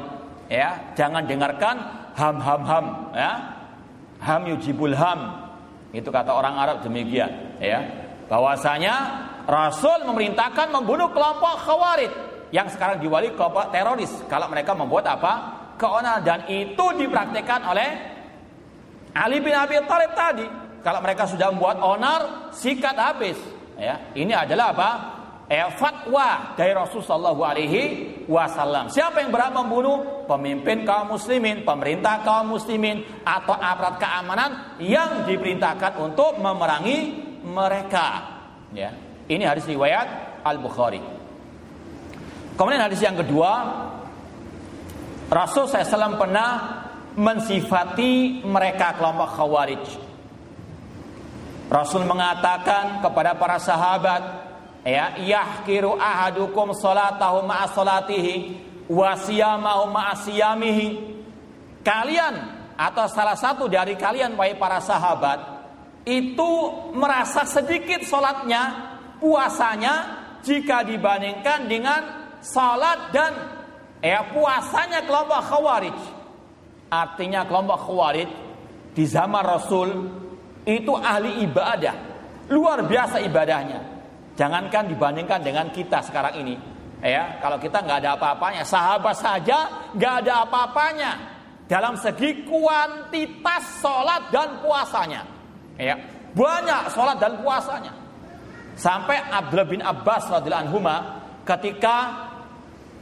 [0.52, 2.86] Ya, jangan dengarkan ham ham ham.
[3.14, 3.32] Ya,
[4.22, 5.50] ham yujibul ham.
[5.94, 7.58] Itu kata orang Arab demikian.
[7.62, 7.86] Ya,
[8.28, 8.94] bahwasanya
[9.46, 12.12] Rasul memerintahkan membunuh kelompok Khawarij
[12.54, 15.34] yang sekarang diwali kelompok teroris kalau mereka membuat apa
[15.76, 17.90] keonaran dan itu dipraktikkan oleh
[19.14, 20.48] Ali bin Abi Thalib tadi.
[20.82, 23.38] Kalau mereka sudah membuat onar, sikat habis.
[23.78, 24.90] Ya, ini adalah apa?
[25.48, 27.82] Eh, fatwa dari Rasulullah Alaihi
[28.28, 28.88] Wasallam.
[28.88, 30.24] Siapa yang berhak membunuh?
[30.24, 38.08] Pemimpin kaum muslimin, pemerintah kaum muslimin, atau aparat keamanan yang diperintahkan untuk memerangi mereka.
[38.72, 38.96] Ya,
[39.28, 41.04] ini hadis riwayat Al Bukhari.
[42.56, 43.52] Kemudian hadis yang kedua,
[45.28, 46.50] Rasul SAW pernah
[47.18, 49.86] mensifati mereka kelompok Khawarij.
[51.74, 54.22] Rasul mengatakan kepada para sahabat,
[54.84, 58.36] ya yahkiru ahadukum salatahu ma'a salatihi
[58.92, 60.16] wa siyamahu ma'a
[61.84, 62.36] kalian
[62.76, 65.40] atau salah satu dari kalian wahai para sahabat
[66.04, 66.52] itu
[66.92, 68.92] merasa sedikit salatnya
[69.24, 72.02] puasanya jika dibandingkan dengan
[72.44, 73.32] salat dan
[74.04, 76.00] ya puasanya kelompok khawarij.
[76.92, 78.30] Artinya kelompok khawarij
[78.92, 79.90] di zaman Rasul
[80.68, 81.96] itu ahli ibadah.
[82.52, 83.93] Luar biasa ibadahnya
[84.34, 86.56] Jangankan dibandingkan dengan kita sekarang ini.
[87.04, 91.12] Ya, kalau kita nggak ada apa-apanya, sahabat saja nggak ada apa-apanya
[91.68, 95.22] dalam segi kuantitas sholat dan puasanya.
[95.76, 96.00] Ya,
[96.32, 97.94] banyak sholat dan puasanya.
[98.74, 100.80] Sampai Abdullah bin Abbas radhiyallahu anhu
[101.46, 101.98] ketika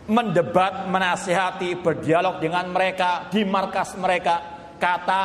[0.09, 4.41] mendebat, menasihati, berdialog dengan mereka di markas mereka,
[4.81, 5.21] kata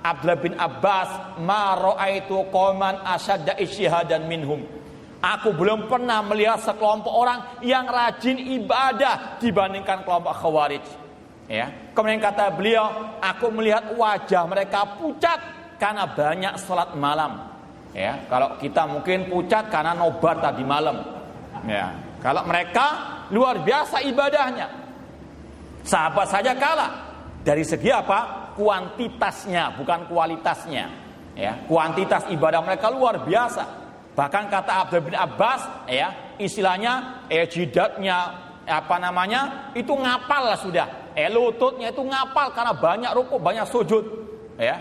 [0.00, 3.58] Abdullah bin Abbas, "Ma ra'aitu qauman asyadda
[4.08, 4.79] dan minhum."
[5.20, 10.84] Aku belum pernah melihat sekelompok orang yang rajin ibadah dibandingkan kelompok khawarij.
[11.44, 11.68] Ya.
[11.92, 15.36] Kemudian kata beliau, aku melihat wajah mereka pucat
[15.76, 17.52] karena banyak sholat malam.
[17.90, 21.02] Ya, kalau kita mungkin pucat karena nobar tadi malam.
[21.66, 21.90] Ya,
[22.22, 24.70] kalau mereka luar biasa ibadahnya.
[25.82, 26.92] Sahabat saja kalah
[27.42, 28.52] dari segi apa?
[28.54, 30.86] Kuantitasnya, bukan kualitasnya.
[31.34, 33.79] Ya, kuantitas ibadah mereka luar biasa.
[34.14, 40.86] Bahkan kata Abdul bin Abbas, ya istilahnya eh jidatnya apa namanya itu ngapal lah sudah.
[41.14, 44.04] Eh lututnya itu ngapal karena banyak ruku, banyak sujud.
[44.58, 44.78] Ya.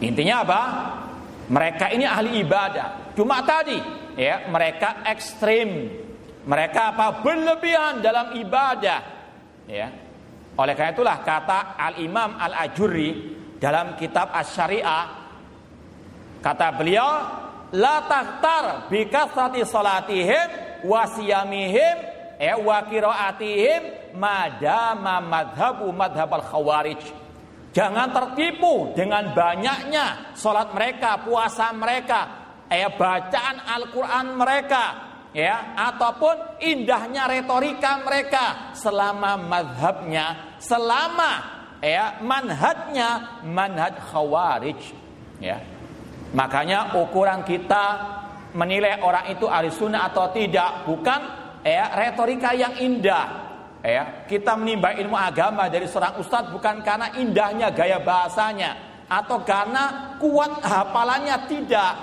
[0.00, 0.60] Intinya apa?
[1.46, 3.14] Mereka ini ahli ibadah.
[3.16, 3.78] Cuma tadi,
[4.18, 5.88] ya mereka ekstrim.
[6.46, 7.22] Mereka apa?
[7.24, 9.00] Berlebihan dalam ibadah.
[9.66, 9.88] Ya.
[10.56, 15.25] Oleh karena itulah kata Al Imam Al Ajuri dalam kitab Asy-Syariah
[16.46, 17.10] Kata beliau,
[17.74, 20.48] la tahtar bi kasrati salatihim
[20.86, 21.96] wa siyamihim
[22.38, 27.02] eh wa qiraatihim madama madhabu madhab al khawarij.
[27.74, 32.20] Jangan tertipu dengan banyaknya sholat mereka, puasa mereka,
[32.70, 34.84] eh, bacaan Al-Quran mereka,
[35.34, 41.32] ya, ataupun indahnya retorika mereka selama madhabnya, selama
[41.82, 44.80] ya manhajnya manhaj khawarij,
[45.42, 45.75] ya.
[46.36, 47.84] Makanya ukuran kita
[48.52, 51.20] menilai orang itu ahli sunnah atau tidak bukan
[51.64, 53.46] ya retorika yang indah,
[53.86, 58.74] Ya, kita menimba ilmu agama dari seorang ustadz bukan karena indahnya gaya bahasanya
[59.06, 61.94] atau karena kuat hafalannya tidak,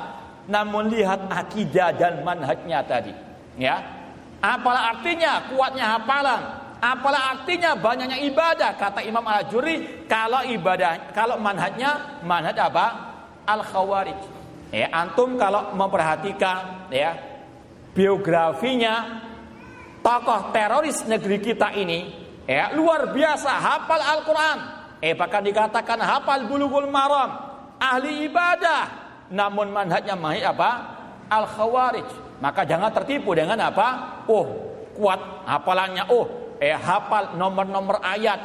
[0.48, 3.12] namun lihat akidah dan manhajnya tadi.
[3.60, 3.84] Ya,
[4.40, 6.42] apalah artinya kuatnya hafalan?
[6.80, 8.80] Apalah artinya banyaknya ibadah?
[8.80, 13.13] Kata Imam Al-Juri, kalau ibadah, kalau manhajnya manhaj apa?
[13.44, 14.20] Al Khawarij.
[14.74, 17.14] Ya, antum kalau memperhatikan ya
[17.94, 19.22] biografinya
[20.02, 22.10] tokoh teroris negeri kita ini
[22.50, 24.60] ya luar biasa hafal Al-Qur'an.
[24.98, 27.38] Eh bahkan dikatakan hafal bulughul maram,
[27.78, 29.04] ahli ibadah.
[29.30, 30.72] Namun manhajnya mahi apa?
[31.30, 32.40] Al-Khawarij.
[32.42, 34.20] Maka jangan tertipu dengan apa?
[34.28, 34.46] Oh,
[34.98, 36.10] kuat hafalannya.
[36.12, 38.40] Oh, eh hafal nomor-nomor ayat,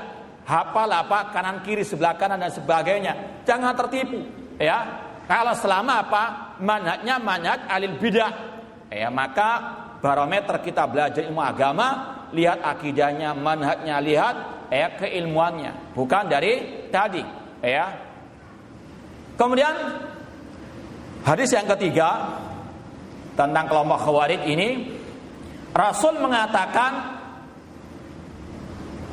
[0.46, 3.42] hafal apa kanan kiri sebelah kanan dan sebagainya.
[3.42, 4.22] Jangan tertipu,
[4.60, 4.78] ya.
[5.28, 6.24] Kalau selama apa?
[6.60, 8.32] Manhajnya manhaj alil bidah.
[8.88, 9.50] Ya, maka
[10.00, 11.88] barometer kita belajar ilmu agama,
[12.32, 14.36] lihat akidahnya, manhajnya, lihat
[14.72, 17.20] ya keilmuannya, bukan dari tadi,
[17.60, 17.86] ya.
[19.36, 19.74] Kemudian
[21.24, 22.40] hadis yang ketiga
[23.38, 24.98] tentang kelompok khawarij ini
[25.70, 26.92] Rasul mengatakan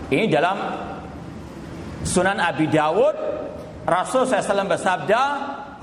[0.10, 0.58] ini dalam
[2.02, 3.16] Sunan Abi Dawud
[3.86, 5.22] Rasul SAW bersabda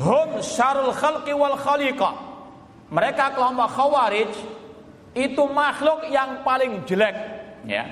[0.02, 2.10] hum syarul khalqi wal khaliqa.
[2.90, 4.32] Mereka kelompok khawarij
[5.14, 7.14] itu makhluk yang paling jelek
[7.64, 7.86] ya.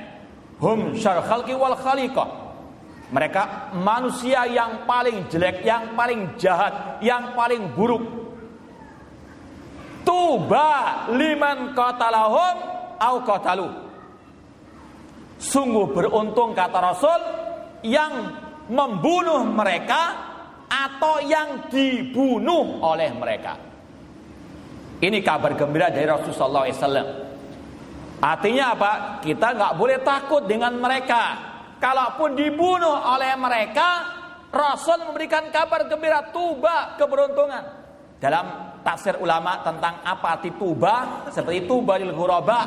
[0.61, 2.41] Hum syar khalqi wal khaliqah
[3.11, 8.03] mereka manusia yang paling jelek yang paling jahat yang paling buruk.
[10.07, 12.57] Tuba liman qatalahum
[13.03, 13.69] au qatalu.
[15.43, 17.21] Sungguh beruntung kata Rasul
[17.83, 18.31] yang
[18.71, 20.31] membunuh mereka
[20.71, 23.71] atau yang dibunuh oleh mereka
[25.01, 27.09] ini kabar gembira dari Rasulullah SAW.
[28.21, 28.93] Artinya apa?
[29.25, 31.49] Kita nggak boleh takut dengan mereka.
[31.81, 33.89] Kalaupun dibunuh oleh mereka,
[34.53, 37.81] Rasul memberikan kabar gembira tuba keberuntungan.
[38.21, 42.61] Dalam tafsir ulama tentang apa arti tuba, seperti tuba lil ghuraba.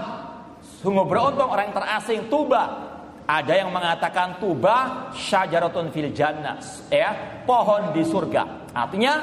[0.81, 2.92] Sungguh beruntung orang yang terasing tuba.
[3.23, 6.59] Ada yang mengatakan tuba syajaratun fil jannah,
[6.91, 8.73] ya, pohon di surga.
[8.75, 9.13] Artinya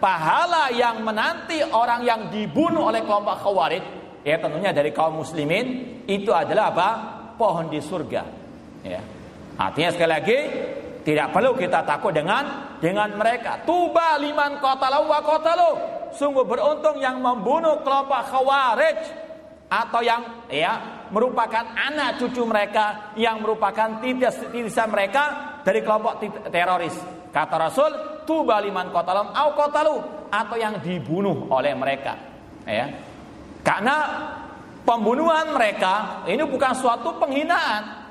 [0.00, 3.84] pahala yang menanti orang yang dibunuh oleh kelompok khawarij
[4.24, 6.88] ya tentunya dari kaum muslimin itu adalah apa?
[7.36, 8.22] Pohon di surga
[8.84, 9.00] ya.
[9.60, 10.38] Artinya sekali lagi
[11.04, 13.60] tidak perlu kita takut dengan dengan mereka.
[13.64, 15.70] Tuba liman qatalu wa qatalu.
[16.16, 19.29] Sungguh beruntung yang membunuh kelompok khawarij
[19.70, 26.18] atau yang ya merupakan anak cucu mereka yang merupakan titisan mereka dari kelompok
[26.50, 27.90] teroris Kata Rasul,
[28.26, 29.96] tuba liman qatalum au qatalu
[30.34, 32.18] atau yang dibunuh oleh mereka.
[32.66, 32.90] Ya.
[33.62, 33.96] Karena
[34.82, 38.02] pembunuhan mereka ini bukan suatu penghinaan.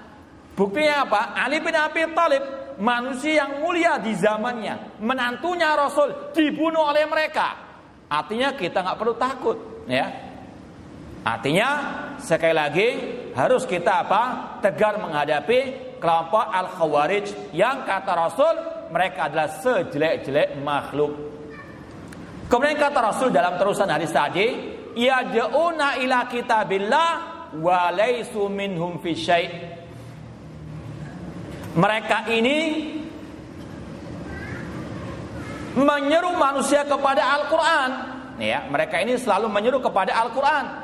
[0.55, 1.35] Buktinya apa?
[1.35, 2.43] Ali bin Abi Thalib,
[2.79, 7.55] manusia yang mulia di zamannya, menantunya Rasul dibunuh oleh mereka.
[8.07, 10.28] Artinya kita nggak perlu takut, ya.
[11.29, 11.69] Artinya
[12.17, 12.87] sekali lagi
[13.37, 14.21] harus kita apa?
[14.65, 15.59] Tegar menghadapi
[16.01, 18.55] kelompok Al-Khawarij yang kata Rasul
[18.89, 21.13] mereka adalah sejelek-jelek makhluk.
[22.49, 24.49] Kemudian kata Rasul dalam terusan hadis tadi,
[24.97, 27.11] yad'una ila kitabillah
[27.61, 29.13] wa laysu minhum fi.
[31.77, 32.57] Mereka ini
[35.77, 37.91] menyeru manusia kepada Al-Qur'an.
[38.41, 40.78] Ya, mereka ini selalu menyeru kepada Al-Qur'an.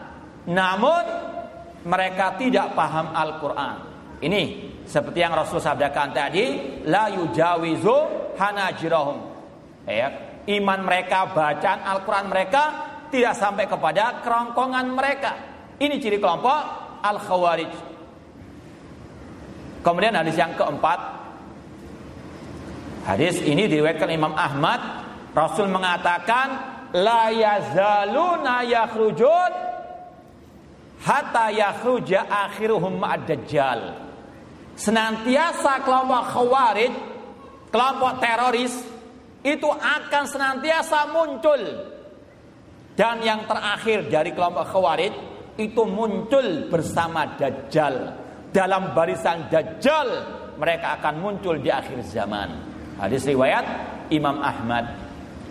[0.45, 1.03] Namun
[1.85, 3.77] mereka tidak paham Al-Qur'an.
[4.21, 4.41] Ini
[4.85, 6.45] seperti yang Rasul sabdakan tadi,
[6.85, 7.97] la yujawizu
[8.37, 9.17] hanajirahum.
[9.85, 10.09] Ya,
[10.49, 12.63] iman mereka, bacaan Al-Qur'an mereka
[13.09, 15.31] tidak sampai kepada kerongkongan mereka.
[15.77, 16.57] Ini ciri kelompok
[17.05, 17.73] Al-Khawarij.
[19.85, 20.97] Kemudian hadis yang keempat.
[23.05, 24.81] Hadis ini diriwayatkan Imam Ahmad,
[25.37, 26.47] Rasul mengatakan
[26.97, 29.74] la yazaluna yakhrujun
[31.05, 34.05] hatta yakhruja akhiruhum ma'ad-dajjal
[34.75, 36.93] senantiasa kelompok khawarij,
[37.71, 38.75] kelompok teroris
[39.41, 41.61] itu akan senantiasa muncul.
[42.95, 45.13] Dan yang terakhir dari kelompok khawarij
[45.59, 47.95] itu muncul bersama Dajjal,
[48.51, 50.07] dalam barisan dajjal
[50.55, 52.47] mereka akan muncul di akhir zaman.
[52.99, 53.65] Hadis riwayat
[54.11, 54.87] Imam Ahmad.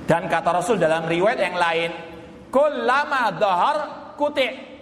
[0.04, 1.90] Dan kata Rasul dalam riwayat yang lain,
[2.48, 3.76] "Kullama dahar
[4.16, 4.73] kuti."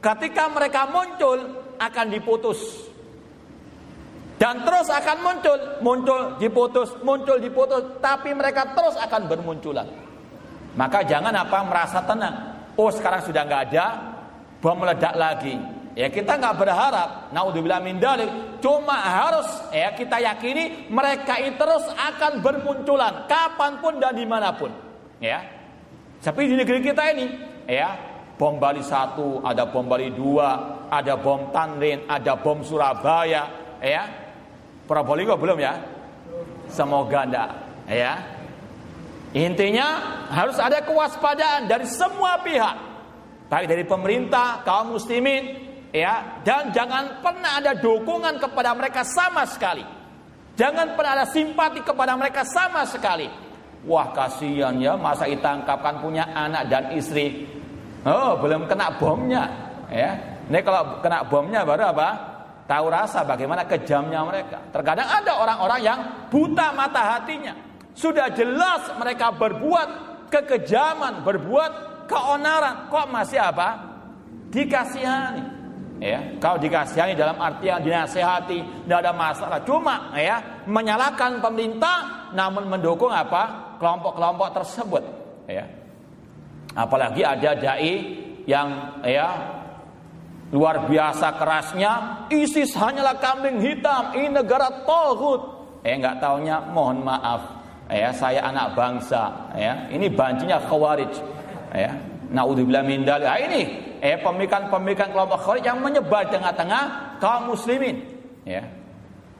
[0.00, 1.38] Ketika mereka muncul
[1.80, 2.60] akan diputus.
[4.36, 9.88] Dan terus akan muncul, muncul, diputus, muncul, diputus, tapi mereka terus akan bermunculan.
[10.76, 12.36] Maka jangan apa merasa tenang.
[12.76, 13.86] Oh sekarang sudah nggak ada,
[14.60, 15.56] bom meledak lagi.
[15.96, 18.28] Ya kita nggak berharap, naudzubillah min dalik.
[18.60, 24.52] Cuma harus ya kita yakini mereka itu terus akan bermunculan kapan pun dan di mana
[24.52, 24.68] pun.
[25.16, 25.40] Ya,
[26.20, 27.24] tapi di negeri kita ini,
[27.64, 27.96] ya
[28.36, 34.04] bom Bali satu, ada bom Bali dua, ada bom Tanrin, ada bom Surabaya, ya.
[34.86, 35.74] Probolinggo belum ya?
[36.70, 37.50] Semoga enggak,
[37.90, 38.12] ya.
[39.34, 39.88] Intinya
[40.30, 42.76] harus ada kewaspadaan dari semua pihak,
[43.50, 45.66] baik dari pemerintah, kaum muslimin,
[45.96, 49.80] ya dan jangan pernah ada dukungan kepada mereka sama sekali
[50.58, 53.28] jangan pernah ada simpati kepada mereka sama sekali
[53.88, 57.48] wah kasihan ya masa ditangkapkan punya anak dan istri
[58.06, 59.44] oh belum kena bomnya
[59.90, 60.10] ya.
[60.46, 62.08] Ini kalau kena bomnya baru apa?
[62.66, 64.58] Tahu rasa bagaimana kejamnya mereka.
[64.70, 65.98] Terkadang ada orang-orang yang
[66.30, 67.54] buta mata hatinya.
[67.94, 69.88] Sudah jelas mereka berbuat
[70.30, 71.72] kekejaman berbuat
[72.10, 72.90] keonaran.
[72.90, 73.68] Kok masih apa?
[74.50, 75.42] Dikasihani
[76.02, 76.38] ya.
[76.38, 79.58] Kau dikasihani dalam artian dinasehati tidak ada masalah.
[79.62, 83.74] Cuma ya menyalahkan pemerintah namun mendukung apa?
[83.78, 85.02] Kelompok-kelompok tersebut
[85.46, 85.85] ya
[86.76, 87.94] apalagi ada dai
[88.44, 89.28] yang ya
[90.54, 91.92] luar biasa kerasnya.
[92.30, 94.14] ISIS hanyalah kambing hitam.
[94.14, 95.42] Ini negara tohut
[95.82, 97.42] eh nggak taunya mohon maaf.
[97.88, 99.54] Ya saya anak bangsa.
[99.56, 101.14] Ya ini banjinya khawarij.
[101.74, 101.96] Ya
[102.30, 103.26] naudzubillah min dalik.
[103.26, 103.62] Ah, ini
[104.02, 108.02] eh pemikiran-pemikiran kelompok Khawarij yang menyebar tengah-tengah kaum muslimin.
[108.42, 108.66] Ya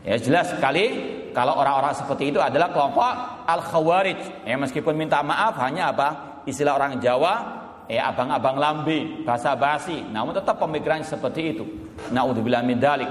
[0.06, 3.12] ya jelas sekali kalau orang-orang seperti itu adalah kelompok
[3.44, 7.34] al khawarij ya meskipun minta maaf hanya apa istilah orang Jawa
[7.86, 11.64] ya abang-abang lambe basa basi namun tetap pemikiran seperti itu.
[12.14, 13.10] Naudzubillah min dalik.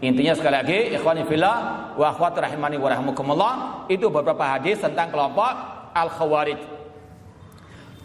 [0.00, 1.56] Intinya sekali lagi ikhwani fillah
[1.96, 3.54] wa akhwat rahimani wa rahmukumullah
[3.88, 5.56] itu beberapa hadis tentang kelompok
[5.96, 6.60] al khawarij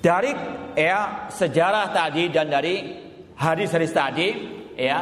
[0.01, 0.33] dari
[0.73, 2.81] ya sejarah tadi dan dari
[3.37, 4.27] hadis-hadis tadi
[4.73, 4.99] ya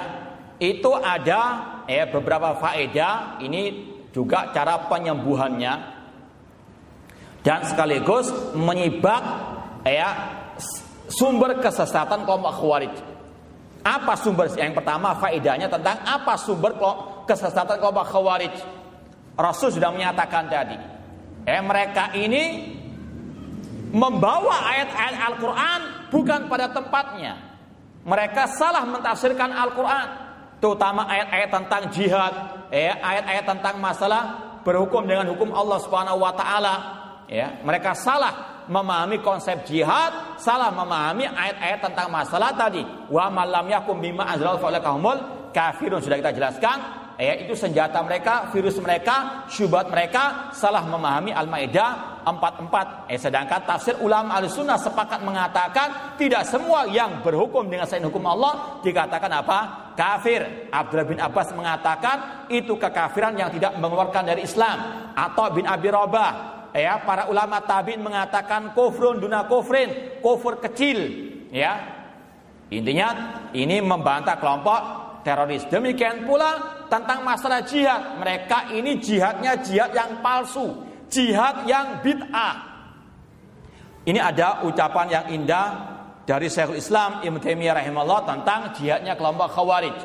[0.60, 1.42] itu ada
[1.88, 3.40] ya beberapa faedah.
[3.40, 3.62] Ini
[4.12, 5.98] juga cara penyembuhannya.
[7.40, 9.24] Dan sekaligus menyibak
[9.86, 10.10] ya
[11.08, 12.96] sumber kesesatan kelompok khawarij.
[13.80, 16.76] Apa sumber yang pertama faedahnya tentang apa sumber
[17.26, 18.56] kesesatan kelompok khawarij?
[19.40, 20.78] Rasul sudah menyatakan tadi.
[21.48, 22.76] Eh mereka ini
[23.90, 25.80] membawa ayat-ayat Al-Quran
[26.14, 27.34] bukan pada tempatnya.
[28.04, 30.08] Mereka salah mentafsirkan Al-Quran,
[30.64, 32.34] terutama ayat-ayat tentang jihad,
[32.72, 34.22] ya, ayat-ayat tentang masalah
[34.64, 36.76] berhukum dengan hukum Allah Subhanahu Wa Taala.
[37.30, 42.86] Ya, mereka salah memahami konsep jihad, salah memahami ayat-ayat tentang masalah tadi.
[43.10, 46.78] Wa malam yakum bima azral fa'alakahumul kafirun sudah kita jelaskan
[47.20, 53.12] ya itu senjata mereka, virus mereka, syubhat mereka salah memahami Al-Maidah 44.
[53.12, 58.80] Eh sedangkan tafsir ulama Ahlussunnah sepakat mengatakan tidak semua yang berhukum dengan selain hukum Allah
[58.86, 59.60] dikatakan apa?
[60.00, 60.72] kafir.
[60.72, 65.12] Abdullah bin Abbas mengatakan itu kekafiran yang tidak mengeluarkan dari Islam.
[65.12, 70.98] Atau bin Abi Robah ya para ulama tabi'in mengatakan kufrun duna kufrin, kufur kecil
[71.50, 71.98] ya.
[72.70, 74.82] Intinya ini membantah kelompok
[75.26, 75.66] teroris.
[75.68, 78.22] Demikian pula tentang masalah jihad.
[78.22, 82.70] Mereka ini jihadnya jihad yang palsu, jihad yang bid'ah.
[84.06, 85.68] Ini ada ucapan yang indah
[86.30, 89.98] dari Syekhul Islam Ibnu Taimiyah rahimahullah tentang jihadnya kelompok Khawarij.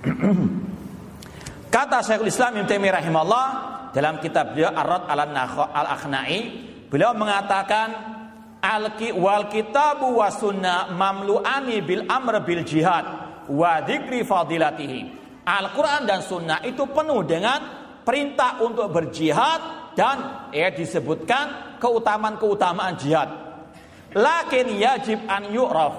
[1.80, 3.46] Kata Syekhul Islam Ibnu Taimiyah rahimahullah
[3.96, 6.36] dalam kitab beliau Ar-Rad al-Akhnai,
[6.92, 7.88] beliau mengatakan
[8.60, 13.08] Al wal kitabu wa sunnah mamluani bil amr bil jihad
[13.48, 15.00] wa dzikri fadilatihi.
[15.48, 17.64] Al-Qur'an dan sunnah itu penuh dengan
[18.04, 23.32] perintah untuk berjihad dan ya disebutkan keutamaan-keutamaan jihad.
[24.12, 25.96] Lakin yajib an yu'raf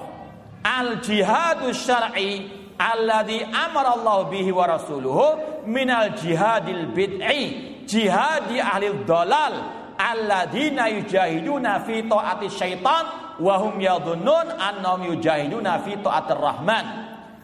[0.62, 7.70] al jihadu syar'i alladhi amara Allah bihi wa rasuluhu minal jihadil bid'i.
[7.86, 9.54] Jihadi ahli dalal
[9.98, 16.84] alladzina yujahiduna fi taati syaitan wa hum yadhunnun annahum yujahiduna fi taatir rahman.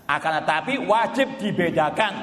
[0.08, 2.14] Akan tetapi wajib dibedakan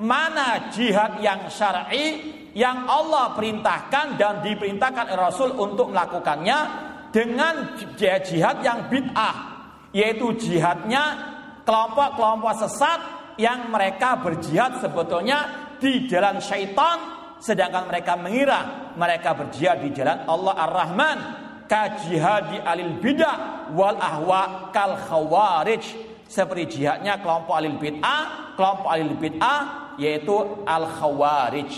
[0.00, 6.58] mana jihad yang syar'i yang Allah perintahkan dan diperintahkan Rasul untuk melakukannya
[7.10, 9.36] dengan jihad yang bid'ah
[9.94, 11.33] yaitu jihadnya
[11.64, 13.00] kelompok-kelompok sesat
[13.40, 20.54] yang mereka berjihad sebetulnya di jalan syaitan sedangkan mereka mengira mereka berjihad di jalan Allah
[20.70, 21.18] Ar-Rahman.
[21.64, 25.80] Kajihadi alil bidah wal ahwa kal khawarij.
[26.28, 31.70] Seperti jihadnya kelompok alil bid'ah kelompok alil bid'ah yaitu al khawarij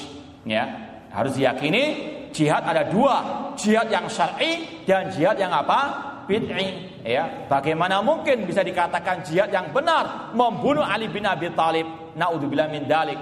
[0.47, 0.65] ya
[1.11, 1.85] harus diyakini
[2.35, 3.17] jihad ada dua.
[3.55, 6.99] Jihad yang syar'i dan jihad yang apa bid'i.
[7.07, 11.87] Ya bagaimana mungkin bisa dikatakan jihad yang benar membunuh Ali bin Abi Thalib?
[12.19, 13.19] Naudzubillah min dalik.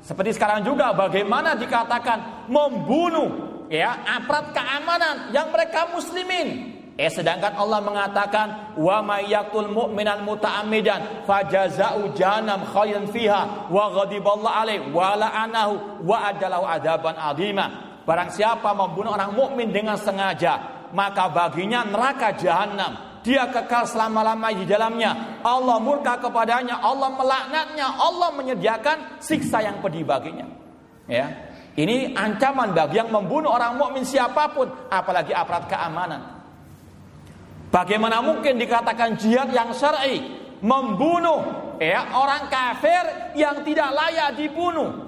[0.00, 3.28] Seperti sekarang juga bagaimana dikatakan membunuh
[3.68, 6.76] ya aparat keamanan yang mereka muslimin?
[6.96, 14.88] Eh sedangkan Allah mengatakan wa may mu'minan muta'ammidan fajaza'u jahannam khayran fiha wa ghadiballahu alaihi
[14.96, 17.68] wa la'anahu wa adalahu adaban adima.
[18.08, 23.22] Barang siapa membunuh orang mukmin dengan sengaja, maka baginya neraka jahanam.
[23.26, 25.10] Dia kekal selama-lamanya di dalamnya.
[25.42, 30.46] Allah murka kepadanya, Allah melaknatnya, Allah menyediakan siksa yang pedih baginya.
[31.10, 31.54] Ya.
[31.76, 36.22] Ini ancaman bagi yang membunuh orang mukmin siapa pun, apalagi aparat keamanan.
[37.68, 40.22] Bagaimana mungkin dikatakan jihad yang syar'i
[40.64, 45.05] membunuh ya orang kafir yang tidak layak dibunuh?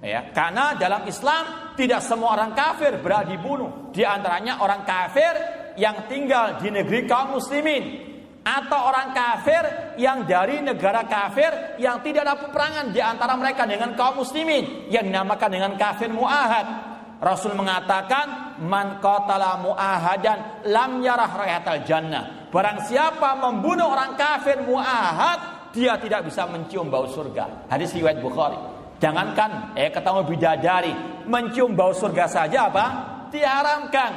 [0.00, 3.92] Ya, karena dalam Islam tidak semua orang kafir berhak dibunuh.
[3.92, 5.32] Di antaranya orang kafir
[5.76, 8.08] yang tinggal di negeri kaum muslimin
[8.40, 9.62] atau orang kafir
[10.00, 15.04] yang dari negara kafir yang tidak ada peperangan di antara mereka dengan kaum muslimin yang
[15.04, 16.88] dinamakan dengan kafir muahad.
[17.20, 22.48] Rasul mengatakan man qatala muahadan lam yarah rayatal jannah.
[22.48, 27.68] Barang siapa membunuh orang kafir muahad, dia tidak bisa mencium bau surga.
[27.68, 28.69] Hadis riwayat Bukhari.
[29.00, 30.92] Jangankan eh ketemu bidadari,
[31.24, 32.86] mencium bau surga saja apa?
[33.32, 34.12] Diharamkan.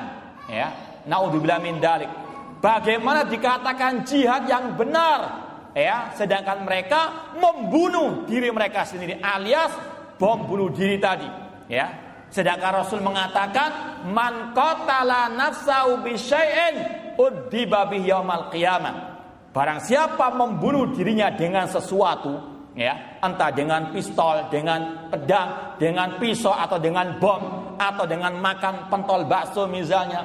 [0.51, 0.75] Ya,
[1.07, 2.11] naudzubillah min dalik.
[2.59, 5.43] Bagaimana dikatakan jihad yang benar?
[5.71, 9.71] Ya, sedangkan mereka membunuh diri mereka sendiri alias
[10.19, 11.25] bom bunuh diri tadi.
[11.71, 12.03] Ya,
[12.33, 16.75] Sedangkan Rasul mengatakan man qatala nafsahu bi syai'in
[17.13, 19.13] udziba bihi yaumal qiyamah.
[19.53, 26.77] Barang siapa membunuh dirinya dengan sesuatu, ya, entah dengan pistol, dengan pedang, dengan pisau atau
[26.81, 30.21] dengan bom atau dengan makan pentol bakso misalnya,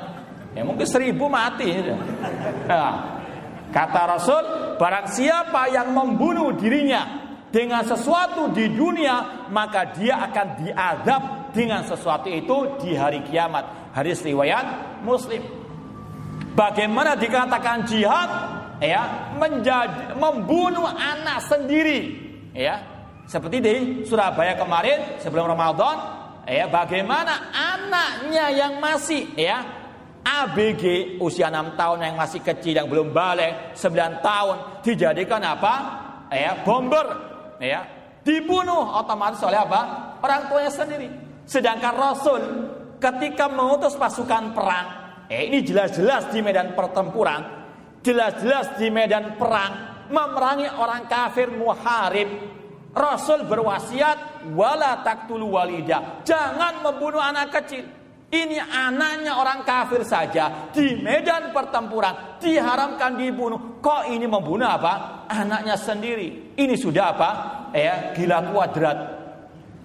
[0.56, 1.68] ya mungkin seribu mati.
[2.68, 2.90] Ya.
[3.68, 4.42] Kata Rasul,
[4.80, 11.22] barang siapa yang membunuh dirinya dengan sesuatu di dunia, maka dia akan diadab
[11.52, 13.92] dengan sesuatu itu di hari kiamat.
[13.92, 15.40] Hadis riwayat Muslim.
[16.56, 18.30] Bagaimana dikatakan jihad?
[18.78, 22.27] Ya, menjadi membunuh anak sendiri.
[22.58, 22.82] Ya,
[23.30, 25.94] seperti di Surabaya kemarin sebelum Ramadan,
[26.42, 29.62] ya bagaimana anaknya yang masih ya
[30.26, 35.74] ABG usia 6 tahun yang masih kecil yang belum balik 9 tahun dijadikan apa?
[36.34, 37.06] Ya, bomber
[37.62, 37.86] ya
[38.26, 40.18] dibunuh otomatis oleh apa?
[40.18, 41.08] Orang tuanya sendiri.
[41.46, 42.42] Sedangkan Rasul
[42.98, 44.86] ketika mengutus pasukan perang,
[45.30, 47.70] eh ini jelas-jelas di medan pertempuran,
[48.02, 52.28] jelas-jelas di medan perang memerangi orang kafir muharib.
[52.88, 57.84] Rasul berwasiat wala taktulu walida, jangan membunuh anak kecil.
[58.28, 63.80] Ini anaknya orang kafir saja di medan pertempuran diharamkan dibunuh.
[63.80, 65.24] Kok ini membunuh apa?
[65.32, 66.52] Anaknya sendiri.
[66.52, 67.30] Ini sudah apa?
[67.72, 68.98] Ya, gila kuadrat.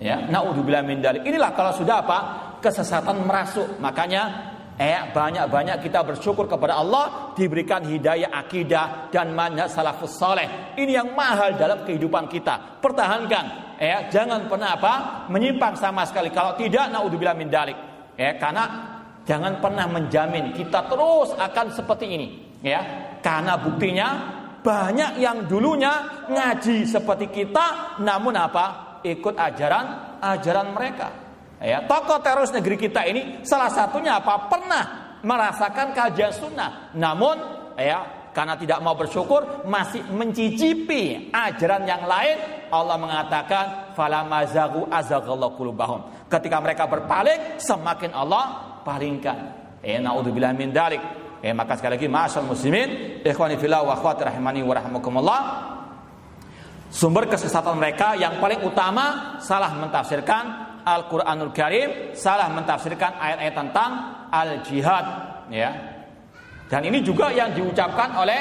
[0.04, 1.00] Ya, naudzubillah min.
[1.00, 2.20] Inilah kalau sudah apa?
[2.60, 3.80] Kesesatan merasuk.
[3.80, 10.74] Makanya eh banyak-banyak kita bersyukur kepada Allah diberikan hidayah akidah dan manhaj salafus saleh.
[10.74, 12.82] Ini yang mahal dalam kehidupan kita.
[12.82, 13.78] Pertahankan.
[13.78, 14.94] Ya, jangan pernah apa?
[15.30, 16.32] menyimpang sama sekali.
[16.34, 17.76] Kalau tidak naudzubillah min dalik.
[18.18, 18.64] Ya, karena
[19.26, 22.28] jangan pernah menjamin kita terus akan seperti ini,
[22.62, 22.82] ya.
[23.20, 24.08] Karena buktinya
[24.64, 28.96] banyak yang dulunya ngaji seperti kita namun apa?
[29.04, 31.23] ikut ajaran ajaran mereka.
[31.64, 34.52] Ya, tokoh teroris negeri kita ini salah satunya apa?
[34.52, 34.84] Pernah
[35.24, 36.92] merasakan kajian sunnah.
[36.92, 37.40] Namun
[37.80, 46.28] ya karena tidak mau bersyukur masih mencicipi ajaran yang lain Allah mengatakan fala mazagu azagallahu
[46.28, 49.38] ketika mereka berpaling semakin Allah palingkan
[49.86, 51.00] eh naudzubillah min dalik
[51.46, 55.42] eh maka sekali lagi ma'asal muslimin ikhwani fillah wa akhwati rahimani wa rahmakumullah
[56.94, 63.92] Sumber kesesatan mereka yang paling utama salah mentafsirkan Al-Qur'anul Karim, salah mentafsirkan ayat-ayat tentang
[64.30, 65.06] al-jihad,
[65.50, 65.72] ya.
[66.70, 68.40] Dan ini juga yang diucapkan oleh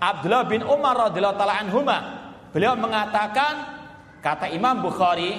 [0.00, 1.98] Abdullah bin Umar radhiyallahu taala anhuma.
[2.50, 3.52] Beliau mengatakan
[4.20, 5.38] kata Imam Bukhari,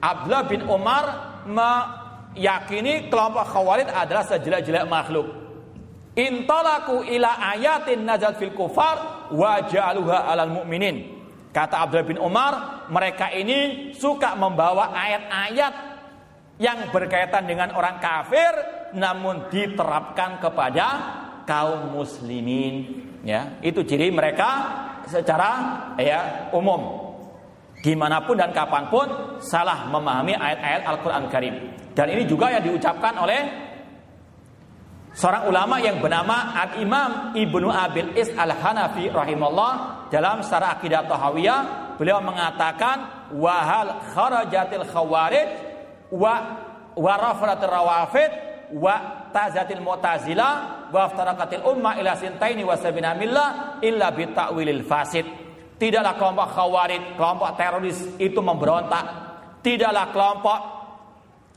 [0.00, 1.04] Abdullah bin Umar
[1.48, 5.26] meyakini kelompok Khawarij adalah sejelek-jelek makhluk.
[6.16, 11.15] Intalaku ila ayatin nazal fil kufar wa alal mu'minin
[11.56, 15.74] Kata Abdullah bin Umar, mereka ini suka membawa ayat-ayat
[16.60, 18.52] yang berkaitan dengan orang kafir
[18.92, 20.86] namun diterapkan kepada
[21.48, 23.08] kaum muslimin.
[23.24, 24.68] Ya itu ciri mereka
[25.08, 27.08] secara ya umum.
[27.80, 29.08] Di mana pun dan kapan pun
[29.40, 31.54] salah memahami ayat-ayat Al-Quran Karim.
[31.96, 33.40] Dan ini juga yang diucapkan oleh
[35.16, 41.60] seorang ulama yang bernama Al-Imam Ibnu Abil Is Al-Hanafi rahimahullah dalam Syarah Aqidah Tahawiyah
[41.98, 45.48] beliau mengatakan wahal kharajatil khawarij
[46.14, 46.34] wa
[46.96, 48.30] wa rafratil rawafid
[48.76, 50.52] wa tazatil mu'tazilah
[50.90, 55.26] wa aftaraqatil umma ila sintaini wa sabina millah illa bi ta'wilil fasid.
[55.76, 59.04] Tidaklah kelompok khawarij kelompok teroris itu memberontak.
[59.60, 60.58] Tidaklah kelompok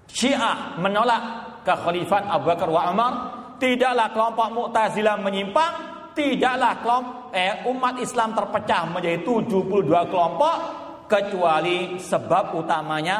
[0.09, 1.21] Syiah menolak
[1.61, 3.13] kekhalifan Abu Bakar wa Umar.
[3.61, 5.73] Tidaklah kelompok Mu'tazilah menyimpang,
[6.13, 10.55] tidaklah kelompok eh, umat Islam terpecah menjadi 72 kelompok
[11.09, 13.17] kecuali sebab utamanya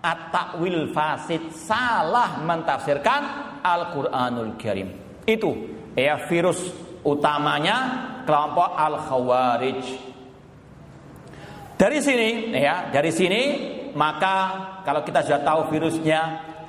[0.00, 3.20] at-takwil fasid salah mentafsirkan
[3.60, 4.88] Al-Qur'anul Karim.
[5.24, 5.52] Itu
[5.92, 6.72] ya virus
[7.04, 7.76] utamanya
[8.24, 9.84] kelompok Al-Khawarij.
[11.80, 13.42] Dari sini ya, dari sini
[13.96, 14.36] maka
[14.84, 16.20] kalau kita sudah tahu virusnya,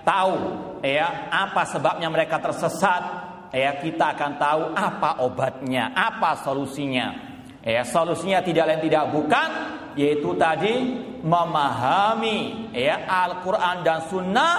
[0.07, 0.35] tahu
[0.81, 7.29] ya apa sebabnya mereka tersesat ya kita akan tahu apa obatnya apa solusinya.
[7.61, 9.49] Ya solusinya tidak lain tidak bukan
[9.93, 10.73] yaitu tadi
[11.21, 14.55] memahami ya Al-Qur'an dan sunnah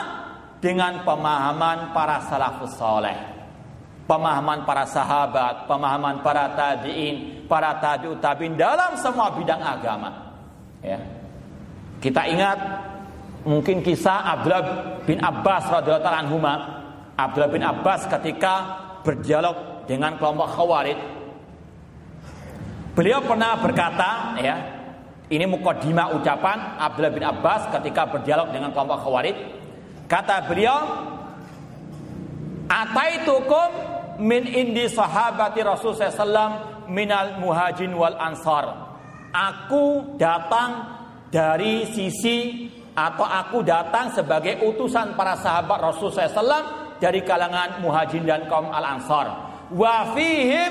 [0.63, 3.19] dengan pemahaman para salafus soleh.
[4.07, 10.11] Pemahaman para sahabat pemahaman para tabi'in para tabi'ut tabi'in dalam semua bidang agama.
[10.85, 11.01] Ya.
[12.03, 12.59] Kita ingat
[13.47, 14.63] mungkin kisah Abdullah
[15.07, 16.39] bin Abbas radhiyallahu anhu
[17.19, 20.99] Abdullah bin Abbas ketika berdialog dengan kelompok Khawarij.
[22.93, 24.57] Beliau pernah berkata ya
[25.33, 29.37] ini mukadimah ucapan Abdullah bin Abbas ketika berdialog dengan kelompok Khawarij.
[30.07, 30.79] Kata beliau
[32.69, 33.69] ataitukum
[34.21, 38.93] min indi sahabati Rasul sallallahu minal muhajin wal ansar.
[39.33, 41.01] Aku datang
[41.33, 48.43] dari sisi atau aku datang sebagai utusan para sahabat Rasul SAW dari kalangan muhajirin dan
[48.47, 49.51] kaum al-ansar.
[49.75, 50.71] Wa fihim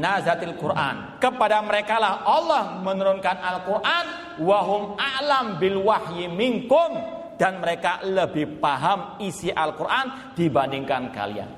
[0.00, 1.20] nazatil Quran.
[1.20, 4.04] Kepada mereka lah Allah menurunkan Al-Quran.
[4.40, 6.96] Wahum a'lam bil wahyi minkum.
[7.36, 11.50] Dan mereka lebih paham isi Al-Quran dibandingkan kalian.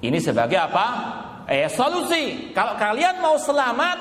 [0.00, 0.86] Ini sebagai apa?
[1.44, 2.48] Eh, solusi.
[2.56, 3.98] Kalau kalian mau selamat,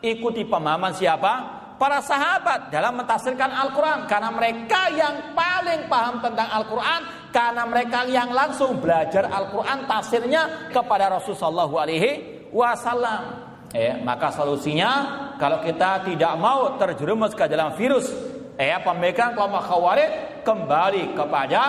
[0.00, 1.60] ikuti pemahaman siapa?
[1.80, 8.34] para sahabat dalam mentafsirkan Al-Quran karena mereka yang paling paham tentang Al-Quran karena mereka yang
[8.34, 13.50] langsung belajar Al-Quran tafsirnya kepada Rasulullah Alaihi Wasallam.
[13.70, 14.90] Eh, maka solusinya
[15.38, 18.10] kalau kita tidak mau terjerumus ke dalam virus
[18.58, 20.10] eh, pemikiran kelompok khawarij
[20.42, 21.62] kembali kepada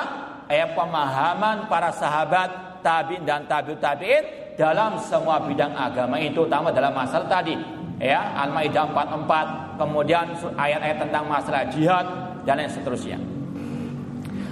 [0.49, 6.89] eh, pemahaman para sahabat tabiin dan tabiut tabiin dalam semua bidang agama itu utama dalam
[6.89, 7.53] masalah tadi
[8.01, 10.25] ya Al-Maidah 44 kemudian
[10.57, 12.05] ayat-ayat tentang masalah jihad
[12.49, 13.21] dan lain seterusnya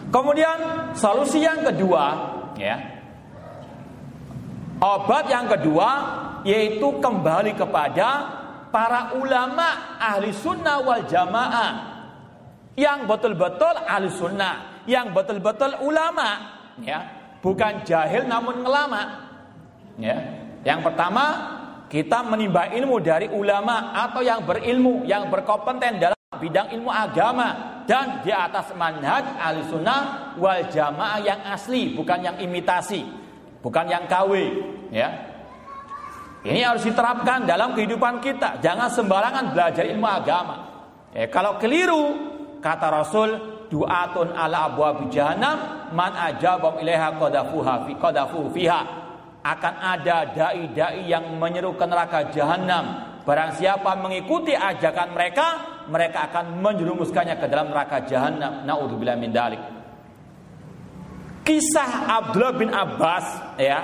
[0.09, 0.57] kemudian
[0.97, 2.05] solusi yang kedua
[2.57, 2.77] ya.
[4.79, 5.89] Obat yang kedua
[6.47, 8.09] yaitu kembali kepada
[8.71, 11.71] para ulama ahli sunnah wal jamaah.
[12.79, 17.03] Yang betul-betul ahli sunnah yang betul-betul ulama ya.
[17.39, 19.01] Bukan jahil namun ngelama
[19.99, 20.15] ya.
[20.63, 21.25] Yang pertama
[21.89, 28.21] kita menimba ilmu dari ulama atau yang berilmu, yang berkompeten dalam bidang ilmu agama dan
[28.21, 33.01] di atas manhaj al-sunnah wal jamaah yang asli, bukan yang imitasi,
[33.65, 34.31] bukan yang KW,
[34.93, 35.09] ya.
[36.45, 38.61] Ini harus diterapkan dalam kehidupan kita.
[38.61, 40.55] Jangan sembarangan belajar ilmu agama.
[41.17, 42.13] Ya, kalau keliru,
[42.61, 43.29] kata Rasul,
[43.73, 48.81] du'atun ala abwabi jahannam man ajabam ilaiha qadafuha fi qadafu fiha
[49.39, 53.17] akan ada dai-dai yang menyeru ke neraka jahanam.
[53.23, 55.47] Barang siapa mengikuti ajakan mereka,
[55.89, 58.63] mereka akan menjerumuskannya ke dalam neraka jahanam.
[58.63, 59.61] Nauzubillah min dalik.
[61.43, 63.79] Kisah Abdullah bin Abbas ya,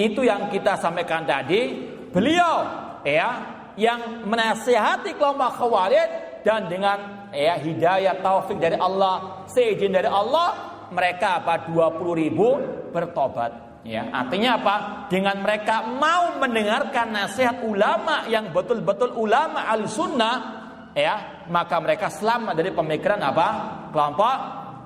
[0.00, 1.92] itu yang kita sampaikan tadi.
[2.10, 2.64] Beliau
[3.04, 6.08] ya yang menasihati kelompok Khawarij
[6.42, 12.48] dan dengan ya hidayah taufik dari Allah, seizin dari Allah, mereka apa 20 ribu
[12.90, 13.70] bertobat.
[13.80, 14.76] Ya, artinya apa?
[15.08, 20.59] Dengan mereka mau mendengarkan nasihat ulama yang betul-betul ulama al-sunnah,
[20.94, 23.48] ya, maka mereka selamat dari pemikiran apa?
[23.90, 24.36] Kelompok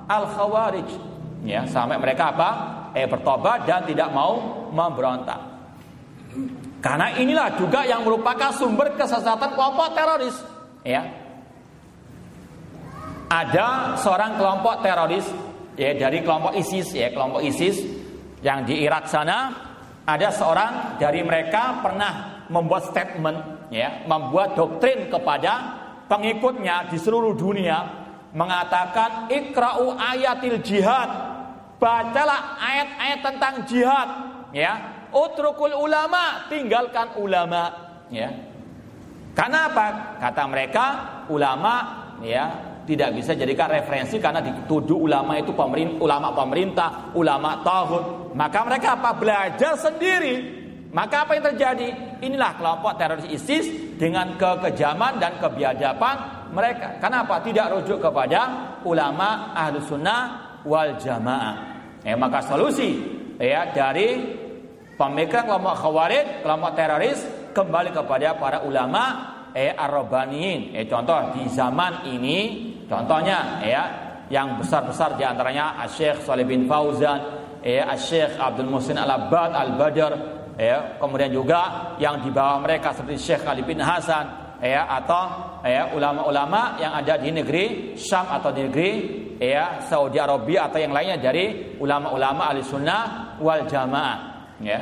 [0.09, 0.91] al-khawarij.
[1.45, 2.51] Ya, sampai mereka apa?
[2.97, 5.41] Eh bertobat dan tidak mau memberontak.
[6.81, 10.37] Karena inilah juga yang merupakan sumber kesesatan kelompok teroris,
[10.85, 11.25] ya.
[13.35, 15.27] ada seorang kelompok teroris
[15.75, 17.83] ya dari kelompok ISIS ya kelompok ISIS
[18.47, 19.51] yang di Irak sana
[20.05, 28.05] ada seorang dari mereka pernah membuat statement ya membuat doktrin kepada pengikutnya di seluruh dunia
[28.35, 31.11] mengatakan ikra'u ayatil jihad
[31.79, 34.09] bacalah ayat-ayat tentang jihad
[34.51, 34.73] ya
[35.15, 37.71] utrukul ulama tinggalkan ulama
[38.11, 38.31] ya
[39.35, 39.87] karena apa
[40.19, 40.85] kata mereka
[41.31, 41.75] ulama
[42.23, 48.37] ya tidak bisa jadikan referensi karena dituduh ulama itu pemerintah, ulama pemerintah, ulama tauhid.
[48.37, 49.11] Maka mereka apa?
[49.17, 50.64] Belajar sendiri.
[50.95, 51.88] Maka apa yang terjadi?
[52.22, 57.03] Inilah kelompok teroris ISIS dengan kekejaman dan kebiadaban mereka.
[57.03, 57.42] Kenapa?
[57.42, 58.40] Tidak rujuk kepada
[58.86, 60.22] ulama ahlu sunnah
[60.62, 61.55] wal jamaah.
[62.07, 62.95] Eh, maka solusi
[63.42, 64.22] ya dari
[64.95, 67.18] pemikiran kelompok khawarij, kelompok teroris
[67.51, 69.03] kembali kepada para ulama
[69.51, 70.78] eh arrobaniin.
[70.78, 72.38] Eh, contoh di zaman ini
[72.84, 73.82] Contohnya ya,
[74.28, 77.20] yang besar-besar di antaranya Syekh Saleh bin Fauzan,
[77.64, 80.12] ya Syekh Abdul Muhsin Al-Abbad Al-Badr,
[80.59, 85.93] ya, kemudian juga yang di bawah mereka seperti Syekh Ali bin Hasan, ya atau ya
[85.93, 88.91] ulama-ulama yang ada di negeri Syam atau di negeri
[89.37, 94.19] ya Saudi Arabia atau yang lainnya dari ulama-ulama ahli sunnah wal jamaah
[94.65, 94.81] ya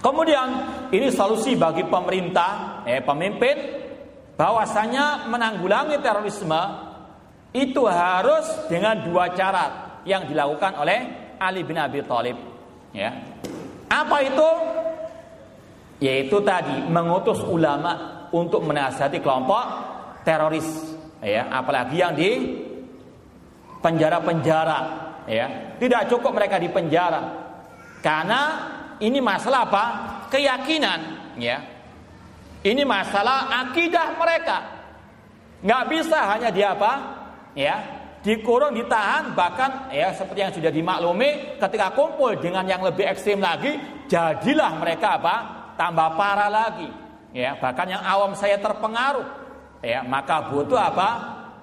[0.00, 0.48] kemudian
[0.90, 3.56] ini solusi bagi pemerintah eh, pemimpin
[4.38, 6.62] bahwasanya menanggulangi terorisme
[7.50, 10.98] itu harus dengan dua cara yang dilakukan oleh
[11.42, 12.38] Ali bin Abi Thalib.
[12.94, 13.27] Ya.
[13.88, 14.50] Apa itu?
[15.98, 19.64] Yaitu tadi mengutus ulama untuk menasihati kelompok
[20.22, 22.30] teroris, ya, apalagi yang di
[23.82, 24.78] penjara-penjara,
[25.26, 25.74] ya.
[25.80, 27.20] Tidak cukup mereka di penjara.
[27.98, 28.40] Karena
[29.02, 29.84] ini masalah apa?
[30.30, 31.58] Keyakinan, ya.
[32.62, 34.58] Ini masalah akidah mereka.
[35.64, 36.92] Nggak bisa hanya di apa?
[37.58, 43.38] Ya, dikurung, ditahan, bahkan ya seperti yang sudah dimaklumi, ketika kumpul dengan yang lebih ekstrim
[43.38, 43.78] lagi,
[44.10, 45.36] jadilah mereka apa?
[45.78, 46.90] Tambah parah lagi.
[47.30, 49.26] Ya, bahkan yang awam saya terpengaruh.
[49.84, 51.08] Ya, maka butuh apa?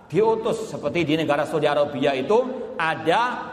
[0.07, 3.51] Diutus seperti di negara Saudi Arabia itu ada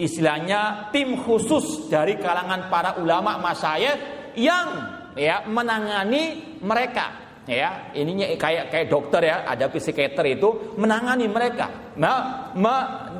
[0.00, 4.68] istilahnya tim khusus dari kalangan para ulama masyayikh yang
[5.12, 11.94] ya menangani mereka ya ininya kayak kayak dokter ya ada psikiater itu menangani mereka.
[11.96, 12.12] Me,
[12.56, 12.74] me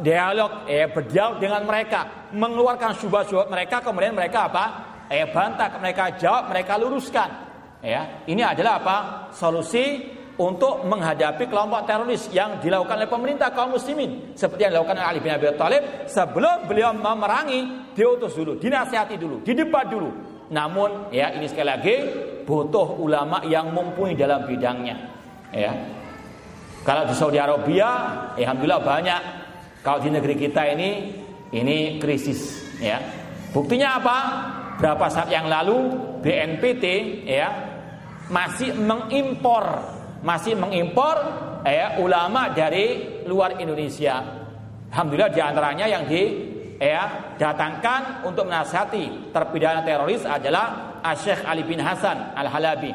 [0.05, 2.31] dialog ya berdialog dengan mereka.
[2.35, 4.65] Mengeluarkan syubhat-syubhat mereka kemudian mereka apa?
[5.11, 7.31] Ya bantah mereka jawab mereka luruskan.
[7.81, 8.97] Ya ini adalah apa?
[9.33, 14.33] Solusi untuk menghadapi kelompok teroris yang dilakukan oleh pemerintah kaum muslimin.
[14.33, 19.43] Seperti yang dilakukan oleh Ali bin Abi Thalib sebelum beliau memerangi diutus dulu dinasihati dulu
[19.45, 20.11] didebat dulu
[20.51, 21.95] namun ya ini sekali lagi
[22.45, 24.97] butuh ulama yang mumpuni dalam bidangnya.
[25.55, 25.73] Ya.
[26.83, 27.89] Kalau di Saudi Arabia,
[28.35, 29.23] ya alhamdulillah banyak.
[29.81, 30.91] Kalau di negeri kita ini
[31.55, 32.99] ini krisis ya.
[33.55, 34.19] Buktinya apa?
[34.79, 35.93] Berapa saat yang lalu
[36.25, 36.85] BNPT
[37.27, 37.49] ya
[38.31, 39.65] masih mengimpor
[40.21, 41.17] masih mengimpor
[41.65, 44.21] ya ulama dari luar Indonesia.
[44.93, 46.23] Alhamdulillah di antaranya yang di
[46.81, 52.91] ya datangkan untuk menasihati terpidana teroris adalah Syekh Ali bin Hasan Al Halabi.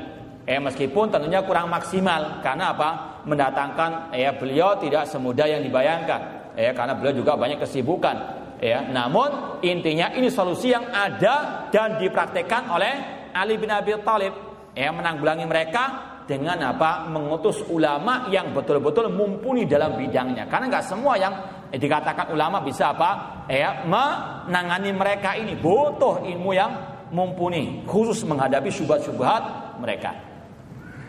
[0.46, 2.90] Eh meskipun tentunya kurang maksimal karena apa?
[3.26, 6.54] Mendatangkan ya beliau tidak semudah yang dibayangkan.
[6.58, 8.46] Ya karena beliau juga banyak kesibukan.
[8.64, 12.94] Ya, namun intinya ini solusi yang ada dan dipraktekkan oleh
[13.36, 14.32] Ali bin Abi Thalib.
[14.72, 15.84] Ya menanggulangi mereka
[16.24, 17.04] dengan apa?
[17.12, 20.48] Mengutus ulama yang betul-betul mumpuni dalam bidangnya.
[20.48, 21.34] Karena nggak semua yang
[21.78, 23.44] dikatakan ulama bisa apa?
[23.52, 26.72] Ya, menangani mereka ini butuh ilmu yang
[27.14, 30.12] mumpuni khusus menghadapi syubhat-syubhat mereka.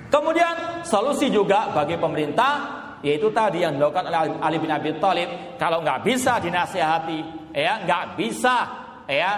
[0.07, 5.29] Kemudian solusi juga bagi pemerintah yaitu tadi yang dilakukan oleh Ali bin Abi Thalib
[5.61, 7.21] kalau nggak bisa dinasihati
[7.53, 8.57] ya nggak bisa
[9.05, 9.33] ya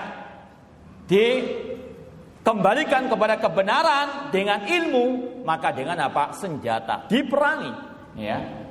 [1.09, 5.07] dikembalikan kepada kebenaran dengan ilmu
[5.43, 7.73] maka dengan apa senjata diperangi
[8.21, 8.68] ya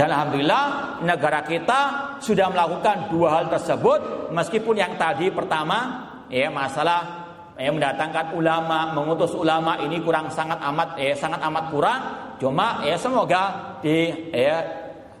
[0.00, 1.80] dan alhamdulillah negara kita
[2.24, 7.28] sudah melakukan dua hal tersebut meskipun yang tadi pertama ya masalah
[7.60, 12.00] ya mendatangkan ulama, mengutus ulama ini kurang sangat amat ya sangat amat kurang.
[12.40, 14.64] Cuma ya semoga di ya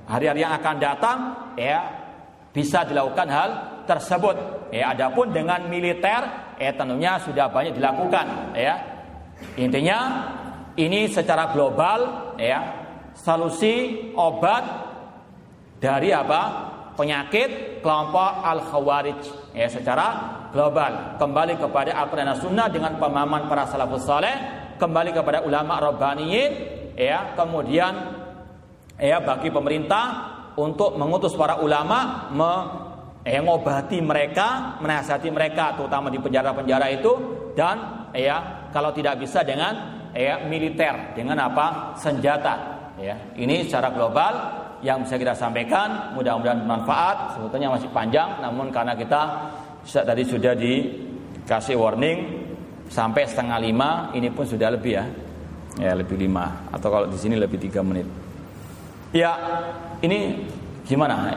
[0.08, 1.18] hari-hari yang akan datang
[1.60, 1.84] ya
[2.48, 3.50] bisa dilakukan hal
[3.84, 4.64] tersebut.
[4.72, 6.24] Ya adapun dengan militer
[6.56, 8.80] ya tentunya sudah banyak dilakukan ya.
[9.60, 10.24] Intinya
[10.80, 12.79] ini secara global ya
[13.20, 14.64] solusi obat
[15.80, 16.70] dari apa?
[17.00, 19.20] penyakit kelompok al-khawarij.
[19.56, 20.06] Ya secara
[20.52, 21.16] global.
[21.16, 24.36] Kembali kepada Al-Qur'an Sunnah dengan pemahaman para salafus saleh.
[24.76, 26.52] Kembali kepada ulama rabbaniyin.
[27.00, 28.20] Ya kemudian
[29.00, 30.04] ya bagi pemerintah
[30.60, 32.52] untuk mengutus para ulama me,
[33.24, 33.40] ya,
[34.04, 37.12] mereka, menasihati mereka terutama di penjara-penjara itu.
[37.56, 41.16] Dan ya kalau tidak bisa dengan ya militer.
[41.16, 41.96] Dengan apa?
[41.96, 44.32] Senjata ya ini secara global
[44.80, 47.36] yang bisa kita sampaikan mudah-mudahan bermanfaat.
[47.36, 49.20] Sebetulnya masih panjang namun karena kita
[49.84, 52.18] tadi sudah dikasih warning
[52.88, 55.04] sampai setengah lima ini pun sudah lebih ya.
[55.78, 58.08] Ya lebih lima atau kalau di sini lebih tiga menit.
[59.12, 59.36] Ya
[60.00, 60.44] ini
[60.84, 61.32] gimana?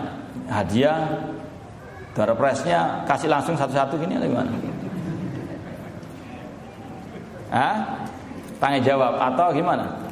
[0.49, 1.29] Hadiah
[2.13, 4.51] door prize-nya kasih langsung satu-satu gini atau gimana?
[7.53, 7.75] Hah?
[8.63, 10.02] tanya jawab atau gimana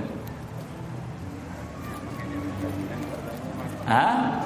[3.89, 4.45] Hah?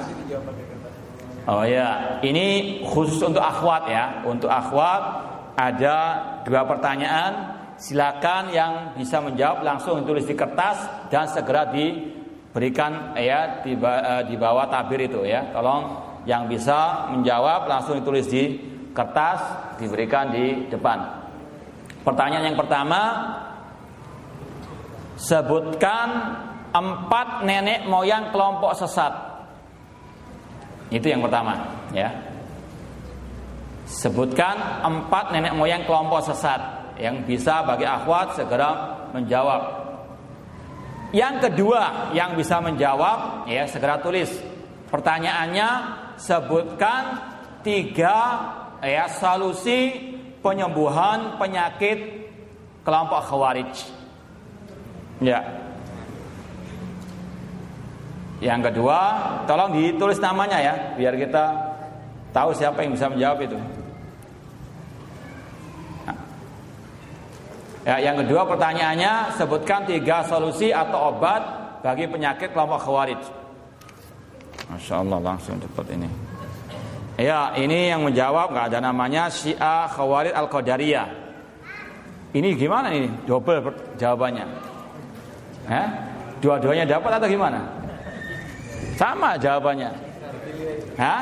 [1.43, 4.23] Oh ya, ini khusus untuk akhwat ya.
[4.23, 5.01] Untuk akhwat
[5.59, 5.97] ada
[6.47, 7.61] dua pertanyaan.
[7.73, 13.75] Silakan yang bisa menjawab langsung tulis di kertas dan segera diberikan ya di,
[14.29, 15.51] di bawah tabir itu ya.
[15.51, 18.59] Tolong yang bisa menjawab langsung ditulis di
[18.95, 19.39] kertas
[19.81, 21.23] diberikan di depan.
[22.03, 23.01] Pertanyaan yang pertama,
[25.15, 26.07] sebutkan
[26.73, 29.13] empat nenek moyang kelompok sesat.
[30.91, 31.57] Itu yang pertama,
[31.95, 32.11] ya.
[33.87, 36.59] Sebutkan empat nenek moyang kelompok sesat
[36.99, 39.83] yang bisa bagi akhwat segera menjawab.
[41.13, 44.33] Yang kedua yang bisa menjawab, ya segera tulis.
[44.89, 45.69] Pertanyaannya
[46.17, 47.19] sebutkan
[47.65, 48.19] tiga
[48.83, 50.11] ya solusi
[50.43, 52.29] penyembuhan penyakit
[52.83, 53.71] kelompok khawarij.
[55.23, 55.39] Ya,
[58.43, 58.99] yang kedua,
[59.47, 61.43] tolong ditulis namanya ya, biar kita
[62.35, 63.55] tahu siapa yang bisa menjawab itu.
[66.03, 66.17] Nah.
[67.87, 71.39] Ya, yang kedua pertanyaannya sebutkan tiga solusi atau obat
[71.87, 73.42] bagi penyakit kelompok khawarij.
[74.73, 76.09] Masya Allah langsung cepat ini.
[77.21, 81.07] Ya, ini yang menjawab nggak ada namanya Syiah Khawarij Al Qadariyah.
[82.33, 83.05] Ini gimana ini?
[83.29, 83.61] Double
[84.01, 84.49] jawabannya.
[85.69, 85.87] Eh?
[86.41, 87.61] Dua-duanya dapat atau gimana?
[88.97, 89.93] Sama jawabannya.
[90.97, 91.21] Hah?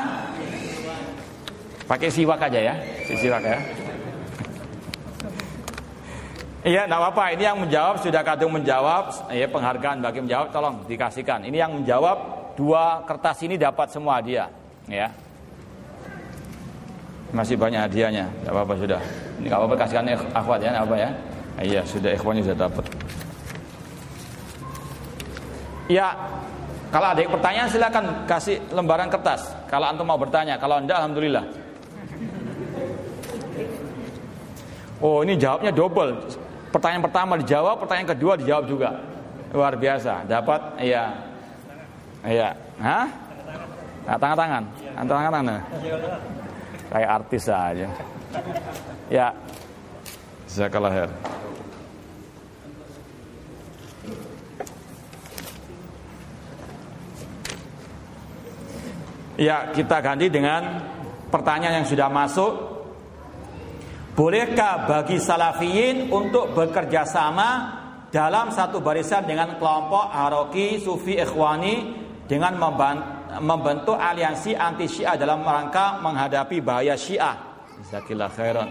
[1.84, 2.74] Pakai siwak aja ya,
[3.04, 3.60] si siwak ya.
[6.62, 7.24] Iya, tidak apa-apa.
[7.36, 9.28] Ini yang menjawab sudah kadung menjawab.
[9.34, 11.42] Ya, penghargaan bagi menjawab, tolong dikasihkan.
[11.42, 14.48] Ini yang menjawab dua kertas ini dapat semua hadiah.
[14.90, 15.12] Ya.
[17.32, 18.28] Masih banyak hadiahnya.
[18.28, 19.00] Tidak apa-apa sudah.
[19.40, 21.10] Ini tidak apa-apa kasihkan akhwat ya, apa ya.
[21.60, 22.84] Iya, sudah ikhwannya sudah dapat.
[25.88, 26.16] Ya,
[26.92, 29.48] kalau ada pertanyaan silakan kasih lembaran kertas.
[29.68, 31.44] Kalau antum mau bertanya, kalau anda alhamdulillah.
[35.00, 36.20] Oh ini jawabnya double.
[36.68, 38.90] Pertanyaan pertama dijawab, pertanyaan kedua dijawab juga.
[39.52, 40.24] Luar biasa.
[40.24, 41.31] Dapat, iya,
[42.26, 42.54] iya.
[42.78, 43.06] Hah?
[44.02, 44.64] Nah, tangan tangan,
[44.98, 45.60] antara tangan tangan.
[46.90, 47.88] Kayak artis aja.
[49.06, 49.28] Ya.
[50.50, 51.10] Jazakallah khair.
[59.40, 60.84] Ya, kita ganti dengan
[61.32, 62.52] pertanyaan yang sudah masuk.
[64.12, 67.80] Bolehkah bagi salafiyin untuk bekerja sama
[68.12, 72.01] dalam satu barisan dengan kelompok Haroki, Sufi, Ikhwani
[72.32, 72.56] dengan
[73.44, 77.36] membentuk aliansi anti Syiah dalam rangka menghadapi bahaya Syiah?
[77.84, 78.68] Jazakallah khairan.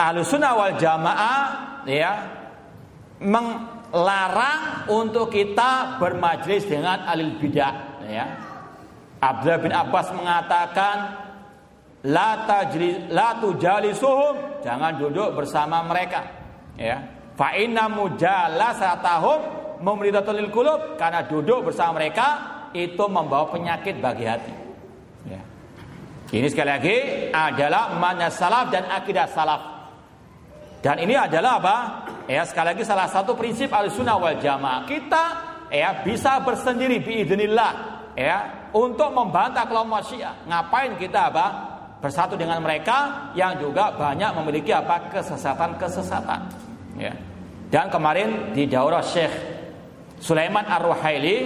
[0.00, 1.40] Ahlussunnah wal Jamaah
[1.84, 2.12] ya
[3.20, 8.24] melarang untuk kita bermajlis dengan alil bidah ya
[9.20, 10.96] Abdullah bin Abbas mengatakan
[12.08, 16.24] la tajli la tujalisuhum jangan duduk bersama mereka
[16.80, 16.96] ya
[17.36, 24.54] fa inna mujalasatahum mumridatul qulub karena duduk bersama mereka itu membawa penyakit bagi hati.
[25.26, 25.42] Ya.
[26.30, 26.96] Ini sekali lagi
[27.34, 29.62] adalah mana salaf dan akidah salaf.
[30.80, 31.76] Dan ini adalah apa?
[32.30, 34.86] Ya sekali lagi salah satu prinsip al-sunnah wal jamaah.
[34.86, 35.24] Kita
[35.68, 37.72] ya bisa bersendiri biidznillah
[38.14, 41.46] ya untuk membantah kelompok Syiah ngapain kita apa?
[42.00, 45.12] Bersatu dengan mereka yang juga banyak memiliki apa?
[45.12, 46.40] Kesesatan-kesesatan.
[46.96, 47.12] Ya.
[47.68, 49.59] Dan kemarin di daurah Syekh
[50.20, 51.36] Sulaiman Ar-Ruhaili,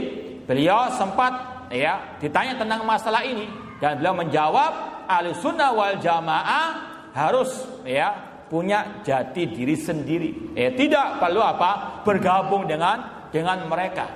[0.45, 1.33] beliau sempat
[1.71, 3.47] ya ditanya tentang masalah ini
[3.79, 6.67] dan beliau menjawab Ahlussunnah wal Jamaah
[7.15, 7.51] harus
[7.87, 8.13] ya
[8.51, 10.55] punya jati diri sendiri.
[10.59, 14.07] Ya, tidak perlu apa bergabung dengan dengan mereka.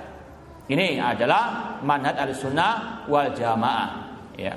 [0.69, 3.89] Ini adalah manhaj Ahlussunnah wal Jamaah.
[4.37, 4.55] Ya.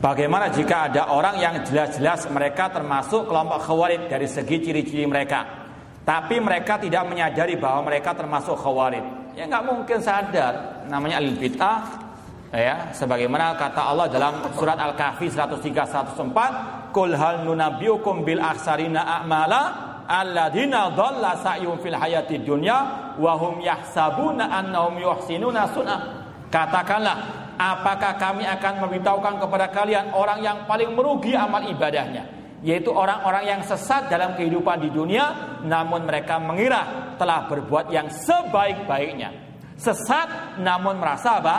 [0.00, 5.44] Bagaimana jika ada orang yang jelas-jelas mereka termasuk kelompok khawarij dari segi ciri-ciri mereka?
[6.08, 9.36] Tapi mereka tidak menyadari bahwa mereka termasuk khawarij.
[9.36, 10.88] Ya nggak mungkin sadar.
[10.88, 11.78] Namanya alil bid'ah
[12.56, 19.62] ya, Sebagaimana kata Allah dalam surat Al-Kahfi 103-104 Kul hal nunabiukum bil aksarina a'mala
[20.10, 26.00] Alladina dhalla sa'yum fil hayati dunya Wahum yahsabuna annahum yuhsinuna sunnah
[26.50, 32.24] Katakanlah apakah kami akan memberitahukan kepada kalian orang yang paling merugi amal ibadahnya?
[32.64, 39.32] Yaitu orang-orang yang sesat dalam kehidupan di dunia namun mereka mengira telah berbuat yang sebaik-baiknya.
[39.76, 41.56] Sesat namun merasa apa?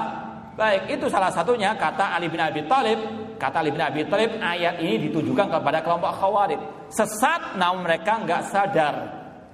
[0.57, 2.99] Baik itu salah satunya kata Ali bin Abi Thalib.
[3.37, 6.61] Kata Ali bin Abi Thalib ayat ini ditujukan kepada kelompok khawarij.
[6.93, 8.95] Sesat namun mereka nggak sadar.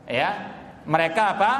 [0.03, 1.51] Ya mereka apa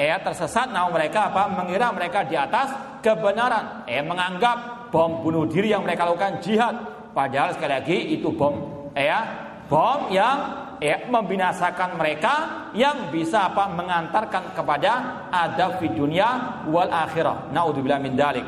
[0.00, 1.52] ya tersesat namun mereka apa?
[1.52, 2.72] Mengira mereka di atas
[3.04, 3.84] kebenaran.
[3.84, 6.74] Eh menganggap bom bunuh diri yang mereka lakukan jihad.
[7.12, 9.20] Padahal sekali lagi itu bom ya
[9.68, 10.38] bom yang
[10.80, 12.34] ya membinasakan mereka
[12.72, 13.68] yang bisa apa?
[13.68, 14.92] Mengantarkan kepada
[15.28, 17.52] adab di dunia wal akhirah.
[17.52, 18.46] Naudzubillah min dalik.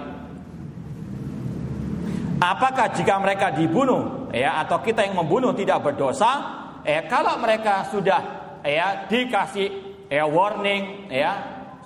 [2.43, 6.59] Apakah jika mereka dibunuh ya atau kita yang membunuh tidak berdosa?
[6.83, 8.19] Eh kalau mereka sudah
[8.67, 9.82] ya dikasih
[10.13, 11.33] ya warning ya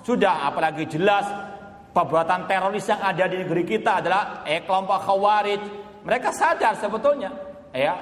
[0.03, 1.23] sudah apalagi jelas
[1.95, 5.61] perbuatan teroris yang ada di negeri kita adalah eh, kelompok khawarij.
[6.05, 7.33] Mereka sadar sebetulnya,
[7.75, 7.95] ya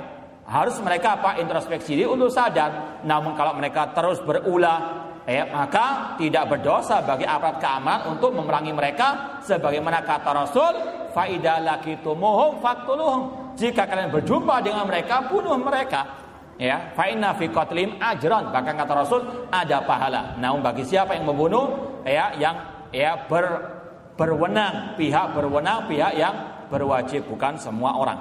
[0.46, 3.02] harus mereka apa introspeksi diri untuk sadar.
[3.02, 9.42] Namun kalau mereka terus berulah, eh, maka tidak berdosa bagi aparat keamanan untuk memerangi mereka.
[9.42, 10.74] Sebagaimana kata Rasul,
[11.16, 13.22] faidah laki tumuhum fatuluhum.
[13.58, 16.25] Jika kalian berjumpa dengan mereka, bunuh mereka.
[16.56, 18.52] Ya, fa'inna fi qatlim ajran.
[18.52, 20.40] Bahkan kata Rasul ada pahala.
[20.40, 22.56] Namun bagi siapa yang membunuh, ya yang
[22.96, 23.76] ya ber
[24.16, 26.36] berwenang, pihak berwenang, pihak yang
[26.72, 28.20] berwajib bukan semua orang.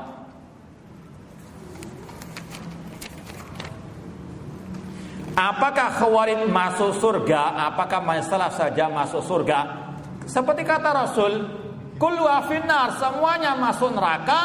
[5.34, 7.70] Apakah khawarij masuk surga?
[7.70, 9.66] Apakah masalah saja masuk surga?
[10.26, 11.32] Seperti kata Rasul,
[11.98, 14.40] kullu afinar semuanya masuk neraka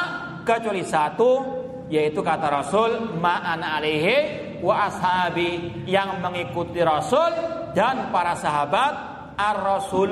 [0.46, 1.59] kecuali satu
[1.90, 4.16] yaitu kata Rasul ma'ana alaihi
[4.62, 5.84] wa ashabi.
[5.90, 7.34] Yang mengikuti Rasul
[7.74, 8.94] dan para sahabat
[9.36, 10.12] ar-rasul.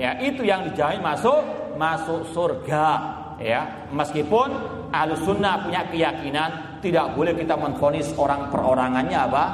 [0.00, 1.38] Ya itu yang dijamin masuk
[1.76, 2.86] masuk surga.
[3.38, 4.50] Ya meskipun
[4.90, 9.44] ahlu sunnah punya keyakinan tidak boleh kita menfonis orang perorangannya apa?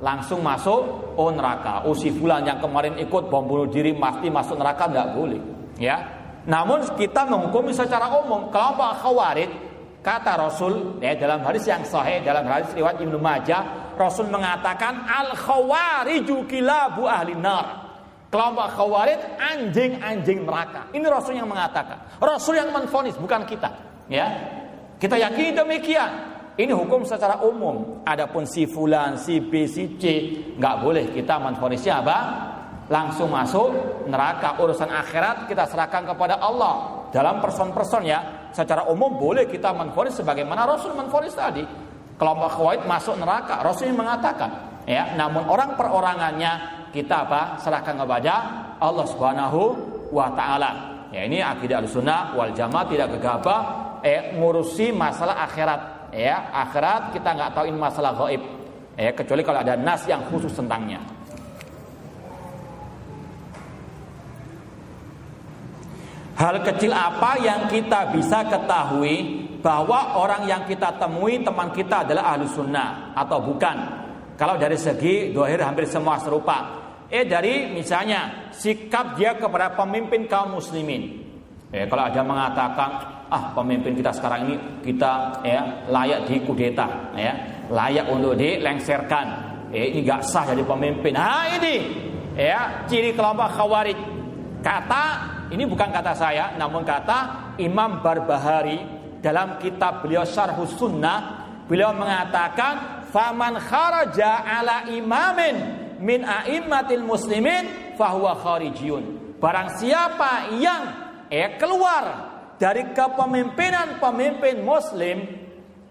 [0.00, 1.84] Langsung masuk oh neraka.
[1.84, 5.40] Oh si fulan yang kemarin ikut bom bunuh diri pasti masuk neraka tidak boleh.
[5.76, 6.16] Ya
[6.46, 9.65] namun kita menghukumi secara umum kelompok khawarij
[10.06, 15.34] kata Rasul ya dalam hadis yang sahih dalam hadis riwayat Ibnu Majah Rasul mengatakan al
[15.34, 17.86] khawariju kilabu ahli nar
[18.26, 20.90] Kelompok khawarij anjing-anjing neraka.
[20.90, 22.18] Ini Rasul yang mengatakan.
[22.18, 23.70] Rasul yang menfonis bukan kita.
[24.10, 24.26] Ya,
[24.98, 26.34] kita yakini demikian.
[26.58, 28.02] Ini hukum secara umum.
[28.02, 30.04] Adapun si fulan, si B, si C,
[30.58, 32.18] nggak boleh kita menfonisnya apa?
[32.90, 34.58] Langsung masuk neraka.
[34.58, 37.06] Urusan akhirat kita serahkan kepada Allah.
[37.14, 41.60] Dalam person-person ya, secara umum boleh kita menfonis sebagaimana Rasul menfonis tadi.
[42.16, 43.60] Kelompok khawarij masuk neraka.
[43.60, 44.80] Rasul mengatakan.
[44.88, 46.52] Ya, namun orang perorangannya
[46.94, 48.34] kita apa serahkan kepada
[48.80, 49.60] Allah Subhanahu
[50.08, 50.70] wa taala.
[51.12, 53.60] Ya ini akidah Ahlussunnah wal Jamaah tidak gegabah
[54.00, 56.10] eh ngurusi masalah akhirat.
[56.16, 58.40] Ya, akhirat kita nggak tahu ini masalah gaib.
[58.96, 61.15] Ya, kecuali kalau ada nas yang khusus tentangnya.
[66.36, 72.36] Hal kecil apa yang kita bisa ketahui bahwa orang yang kita temui teman kita adalah
[72.36, 73.76] ahlu sunnah atau bukan?
[74.36, 76.84] Kalau dari segi dohir hampir semua serupa.
[77.08, 81.24] Eh dari misalnya sikap dia kepada pemimpin kaum muslimin.
[81.72, 82.90] Eh kalau ada mengatakan
[83.32, 87.32] ah pemimpin kita sekarang ini kita ya layak dikudeta ya
[87.72, 89.26] layak untuk dilengserkan
[89.74, 91.74] eh ini gak sah jadi pemimpin nah ini
[92.38, 93.98] ya ciri kelompok khawarij
[94.62, 98.82] kata ini bukan kata saya namun kata Imam Barbahari
[99.22, 105.56] dalam kitab beliau Syarhus Sunnah beliau mengatakan faman kharaja ala imamin
[106.00, 109.36] min a'immatil muslimin fahuwa kharijiyun.
[109.40, 110.82] Barang siapa yang
[111.28, 112.04] eh keluar
[112.56, 115.26] dari kepemimpinan pemimpin muslim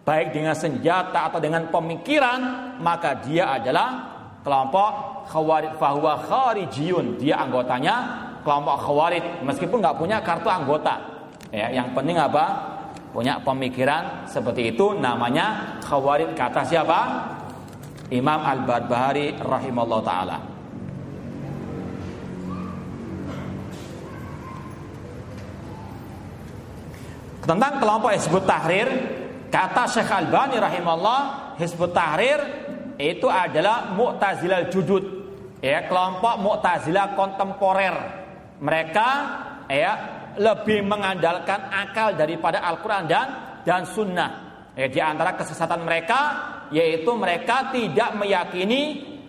[0.06, 2.40] baik dengan senjata atau dengan pemikiran
[2.82, 4.14] maka dia adalah
[4.46, 7.18] kelompok khawarij fahuwa kharijiyun.
[7.18, 11.02] Dia anggotanya kelompok khawarij meskipun nggak punya kartu anggota.
[11.50, 12.78] Ya, yang penting apa?
[13.10, 17.00] Punya pemikiran seperti itu namanya khawarij kata siapa?
[18.14, 20.38] Imam Al-Barbahari rahimahullah taala.
[27.46, 28.90] Tentang kelompok Hizbut Tahrir,
[29.54, 31.22] kata Syekh Al-Bani rahimahullah,
[31.62, 32.42] Hizbut Tahrir
[32.98, 35.06] itu adalah Mu'tazilah Judud,
[35.62, 38.25] ya, kelompok Mu'tazilah kontemporer.
[38.60, 39.10] Mereka
[39.72, 39.94] ya
[40.36, 43.28] lebih mengandalkan akal daripada Al-Qur'an dan
[43.64, 44.32] dan sunnah.
[44.76, 46.20] Ya, di antara kesesatan mereka
[46.70, 48.82] yaitu mereka tidak meyakini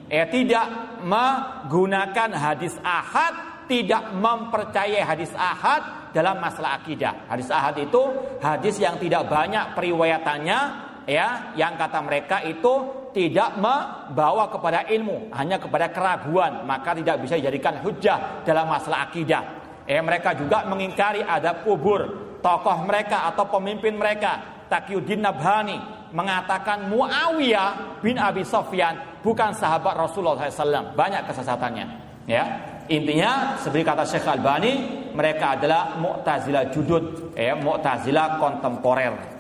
[0.07, 7.31] eh tidak menggunakan hadis ahad, tidak mempercayai hadis ahad dalam masalah akidah.
[7.31, 8.03] Hadis ahad itu
[8.43, 10.59] hadis yang tidak banyak periwayatannya
[11.07, 17.41] ya, yang kata mereka itu tidak membawa kepada ilmu, hanya kepada keraguan, maka tidak bisa
[17.41, 19.41] dijadikan hujah dalam masalah akidah.
[19.89, 22.05] Eh mereka juga mengingkari ada kubur
[22.45, 25.79] tokoh mereka atau pemimpin mereka Taqiyuddin Nabhani
[26.13, 30.93] mengatakan Muawiyah bin Abi Sofyan bukan sahabat Rasulullah SAW.
[30.93, 31.87] Banyak kesesatannya.
[32.27, 32.45] Ya,
[32.91, 34.73] intinya seperti kata Syekh Albani,
[35.15, 39.36] mereka adalah Mu'tazilah judud, ya, Mu'tazilah kontemporer.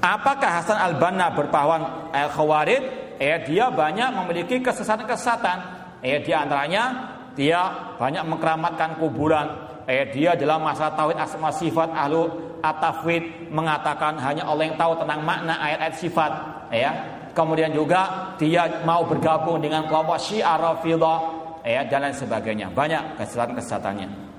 [0.00, 2.82] Apakah Hasan Al-Banna berpawan Al-Khawarid?
[3.20, 5.58] Ya, dia banyak memiliki kesesatan-kesesatan.
[6.00, 9.44] Ya, di antaranya dia banyak mengkeramatkan kuburan,
[9.84, 12.32] eh, dia dalam masa tauhid asma sifat ahlu
[12.64, 16.32] atafwid mengatakan hanya Allah yang tahu tentang makna ayat-ayat sifat.
[16.72, 16.92] Ya.
[17.36, 21.18] Kemudian juga dia mau bergabung dengan kelompok syiah rafidah
[21.60, 22.72] ya dan lain sebagainya.
[22.72, 24.29] Banyak kesesatan-kesesatannya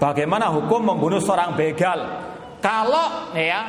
[0.00, 2.00] Bagaimana hukum membunuh seorang begal?
[2.64, 3.68] Kalau ya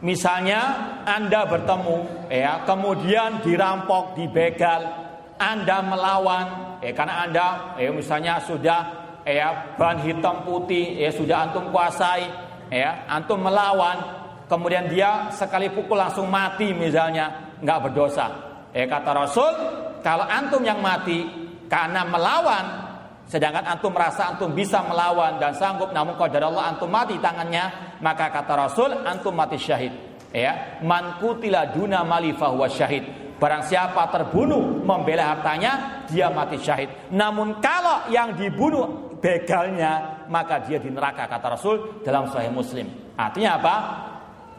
[0.00, 0.60] misalnya
[1.04, 4.88] Anda bertemu ya kemudian dirampok, dibegal,
[5.36, 7.46] Anda melawan ya karena Anda
[7.76, 8.80] ya misalnya sudah
[9.28, 12.24] ya ban hitam putih ya sudah antum kuasai
[12.72, 14.00] ya antum melawan
[14.48, 18.32] kemudian dia sekali pukul langsung mati misalnya nggak berdosa.
[18.72, 19.52] Ya kata Rasul
[20.00, 21.20] kalau antum yang mati
[21.68, 22.85] karena melawan
[23.26, 28.30] Sedangkan antum merasa antum bisa melawan dan sanggup namun qadar Allah antum mati tangannya, maka
[28.30, 29.90] kata Rasul antum mati syahid.
[30.30, 33.02] Ya, man kutila duna mali fahuwa syahid.
[33.36, 37.12] Barang siapa terbunuh membela hartanya, dia mati syahid.
[37.12, 42.86] Namun kalau yang dibunuh begalnya, maka dia di neraka kata Rasul dalam Sahih Muslim.
[43.18, 43.76] Artinya apa?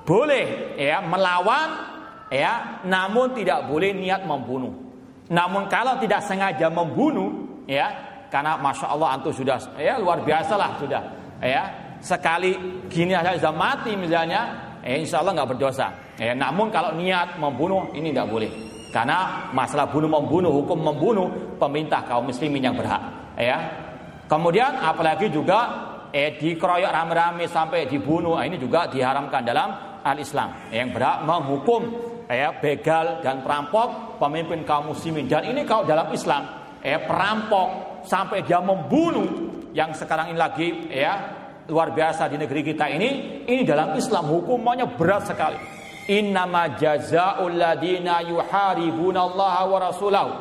[0.03, 1.69] Boleh ya melawan
[2.29, 4.73] ya, namun tidak boleh niat membunuh.
[5.27, 10.75] Namun kalau tidak sengaja membunuh ya, karena masya Allah antum sudah ya luar biasa lah
[10.79, 11.01] sudah.
[11.39, 11.63] Ya
[12.03, 12.55] sekali
[12.91, 15.87] gini aja sudah mati misalnya eh, insya Allah nggak berdosa.
[16.17, 18.51] Ya namun kalau niat membunuh ini nggak boleh.
[18.91, 21.27] Karena masalah bunuh membunuh hukum membunuh
[21.59, 23.01] pemerintah kaum muslimin yang berhak.
[23.37, 23.57] Ya
[24.25, 28.39] kemudian apalagi juga eh dikeroyok rame-rame sampai dibunuh.
[28.39, 29.69] Nah, ini juga diharamkan dalam
[30.03, 30.71] al-Islam.
[30.71, 31.81] Yang berhak menghukum
[32.27, 35.27] ya begal dan perampok pemimpin kaum muslimin.
[35.27, 36.43] Dan ini kalau dalam Islam
[36.83, 39.27] eh perampok sampai dia membunuh
[39.75, 41.13] yang sekarang ini lagi ya
[41.67, 43.43] luar biasa di negeri kita ini.
[43.43, 45.59] Ini dalam Islam hukumannya berat sekali.
[46.07, 50.31] Innama jazaa'ul ladina yuharibuna Allah wa rasulahu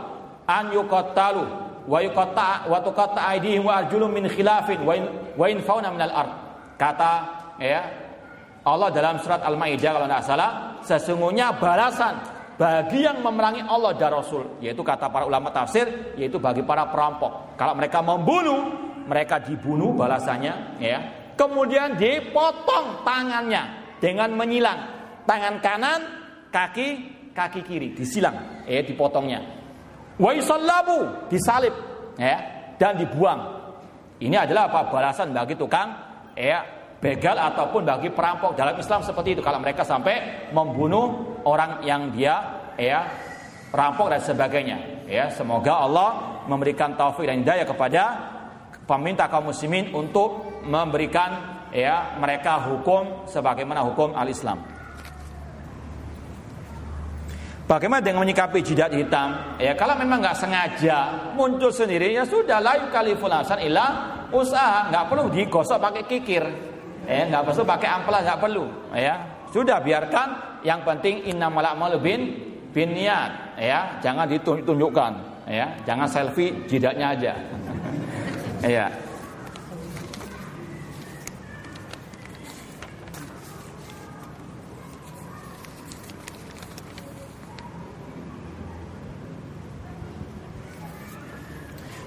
[0.47, 1.43] an yuqattalu
[1.91, 6.15] wa yuqatta wa tuqatta aydihim wa arjulum min khilafin wa in, wa in fauna minal
[6.15, 6.33] ard.
[6.79, 7.13] Kata
[7.59, 7.83] ya
[8.63, 10.51] Allah dalam surat Al-Maidah kalau tidak salah
[10.87, 12.15] sesungguhnya balasan
[12.57, 17.57] bagi yang memerangi Allah dan Rasul yaitu kata para ulama tafsir yaitu bagi para perampok.
[17.61, 20.99] Kalau mereka membunuh mereka dibunuh balasannya ya.
[21.37, 24.81] Kemudian dipotong tangannya dengan menyilang.
[25.29, 26.01] Tangan kanan
[26.49, 26.89] kaki
[27.37, 29.45] kaki kiri disilang ya dipotongnya.
[30.17, 30.33] Wa
[31.29, 31.75] disalib
[32.17, 32.37] ya
[32.81, 33.41] dan dibuang.
[34.17, 34.89] Ini adalah apa?
[34.89, 35.93] Balasan bagi tukang
[36.33, 42.09] ya begal ataupun bagi perampok dalam Islam seperti itu kalau mereka sampai membunuh orang yang
[42.11, 42.41] dia
[42.81, 43.05] ya
[43.73, 44.79] rampok dan sebagainya.
[45.07, 48.03] Ya, semoga Allah memberikan taufik dan hidayah kepada
[48.87, 54.63] peminta kaum muslimin untuk memberikan ya mereka hukum sebagaimana hukum al-Islam.
[57.67, 59.59] Bagaimana dengan menyikapi jidat hitam?
[59.59, 60.99] Ya kalau memang nggak sengaja
[61.35, 63.91] muncul sendiri ya sudah layu kali nafsan ilah
[64.31, 66.47] usaha nggak perlu digosok pakai kikir,
[67.07, 69.15] ya nggak perlu pakai amplas nggak perlu, ya
[69.55, 70.29] sudah biarkan.
[70.67, 72.21] Yang penting innamal a'malu bin
[72.75, 75.13] bin niat, ya jangan ditunjukkan,
[75.47, 77.33] ya jangan selfie jidatnya aja,
[78.67, 78.87] ya.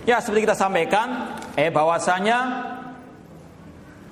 [0.03, 2.38] Ya seperti kita sampaikan, eh bahwasanya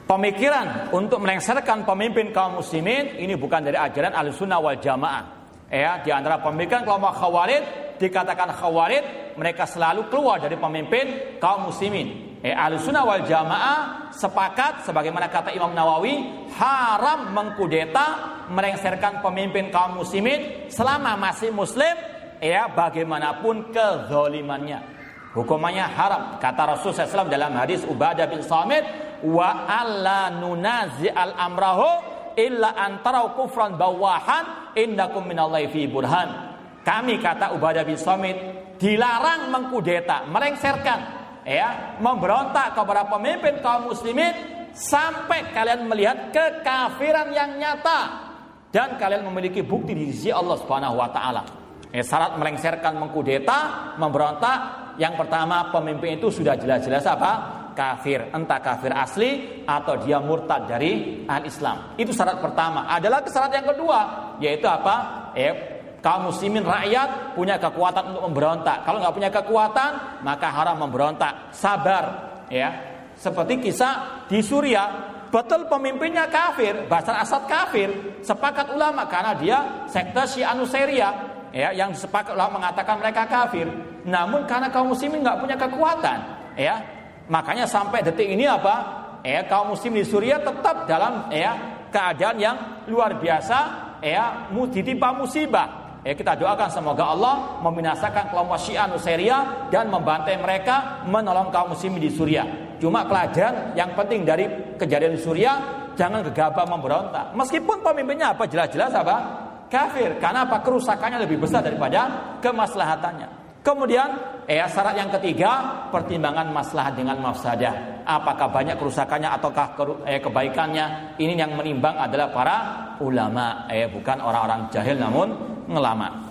[0.08, 5.36] pemikiran untuk melengsarkan pemimpin kaum muslimin ini bukan dari ajaran al-sunnah wal jamaah.
[5.68, 7.64] Ya, di antara pemikiran kelompok khawarij
[8.00, 12.40] dikatakan khawarij mereka selalu keluar dari pemimpin kaum muslimin.
[12.40, 18.08] Eh, al-sunnah wal jamaah sepakat sebagaimana kata Imam Nawawi haram mengkudeta
[18.48, 21.94] melengsarkan pemimpin kaum muslimin selama masih muslim
[22.40, 24.97] ya bagaimanapun kezolimannya.
[25.38, 26.42] Hukumannya haram.
[26.42, 28.82] Kata Rasul SAW dalam hadis Ubadah bin Samit,
[29.22, 31.86] wa alla nunazi al amrahu
[32.34, 36.58] illa antara kufran bawahan innakum minallahi fi burhan.
[36.82, 38.38] Kami kata Ubadah bin Samit
[38.82, 41.00] dilarang mengkudeta, melengserkan,
[41.46, 44.34] ya, memberontak kepada pemimpin kaum muslimin
[44.74, 48.30] sampai kalian melihat kekafiran yang nyata
[48.74, 51.44] dan kalian memiliki bukti di sisi Allah Subhanahu wa taala.
[51.90, 57.32] Eh, syarat melengserkan, mengkudeta, memberontak yang pertama pemimpin itu sudah jelas-jelas apa?
[57.78, 61.94] Kafir, entah kafir asli atau dia murtad dari al-Islam.
[61.94, 62.90] Itu syarat pertama.
[62.90, 64.00] Adalah syarat yang kedua,
[64.42, 65.30] yaitu apa?
[65.38, 65.54] Eh,
[66.02, 68.82] kaum muslimin rakyat punya kekuatan untuk memberontak.
[68.82, 69.92] Kalau nggak punya kekuatan,
[70.26, 71.54] maka haram memberontak.
[71.54, 72.06] Sabar,
[72.50, 72.98] ya.
[73.14, 80.26] Seperti kisah di Suriah, betul pemimpinnya kafir, Basar Asad kafir, sepakat ulama karena dia sekte
[80.26, 83.68] Syiah Nusairia ya yang sepakat mengatakan mereka kafir.
[84.08, 86.18] Namun karena kaum muslimin nggak punya kekuatan,
[86.56, 86.80] ya
[87.28, 89.06] makanya sampai detik ini apa?
[89.28, 92.58] Ya kaum muslim di Suriah tetap dalam ya keadaan yang
[92.88, 93.58] luar biasa,
[94.00, 96.00] ya ditimpa musibah.
[96.08, 102.00] Ya kita doakan semoga Allah membinasakan kelompok Syiah Nusairia dan membantai mereka menolong kaum muslimin
[102.00, 102.48] di Suriah.
[102.80, 104.48] Cuma pelajaran yang penting dari
[104.80, 107.36] kejadian di Suriah jangan gegabah memberontak.
[107.36, 109.47] Meskipun pemimpinnya apa jelas-jelas apa?
[109.68, 113.48] Kafir karena apa kerusakannya lebih besar daripada kemaslahatannya.
[113.68, 114.10] Kemudian
[114.48, 118.00] eh syarat yang ketiga pertimbangan maslahat dengan mafsadah.
[118.08, 119.76] Apakah banyak kerusakannya ataukah
[120.08, 121.20] eh, kebaikannya?
[121.20, 122.58] Ini yang menimbang adalah para
[123.04, 125.28] ulama, eh bukan orang-orang jahil namun
[125.68, 126.28] ngelama.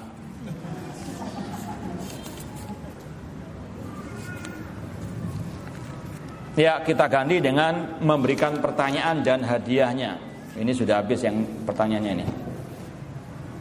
[6.56, 10.16] Ya, kita ganti dengan memberikan pertanyaan dan hadiahnya.
[10.56, 12.45] Ini sudah habis yang pertanyaannya ini.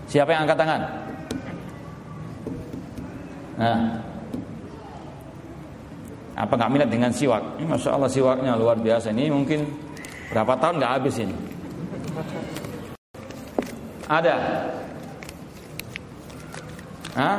[0.06, 0.82] Siapa yang angkat tangan?
[3.56, 3.80] Nah,
[6.36, 7.41] apa nggak minat dengan siwak?
[7.57, 9.15] Ini Masya Allah siwaknya luar biasa.
[9.15, 9.64] Ini mungkin
[10.30, 11.36] berapa tahun nggak habis ini?
[14.06, 14.36] Ada?
[17.15, 17.38] Hah?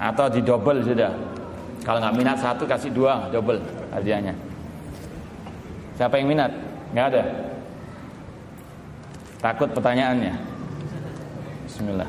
[0.00, 1.12] Atau di double sudah?
[1.84, 3.60] Kalau nggak minat satu kasih dua double
[3.92, 4.34] hadiahnya.
[6.00, 6.50] Siapa yang minat?
[6.96, 7.51] Nggak ada.
[9.42, 10.34] Takut pertanyaannya.
[11.66, 12.06] Bismillah.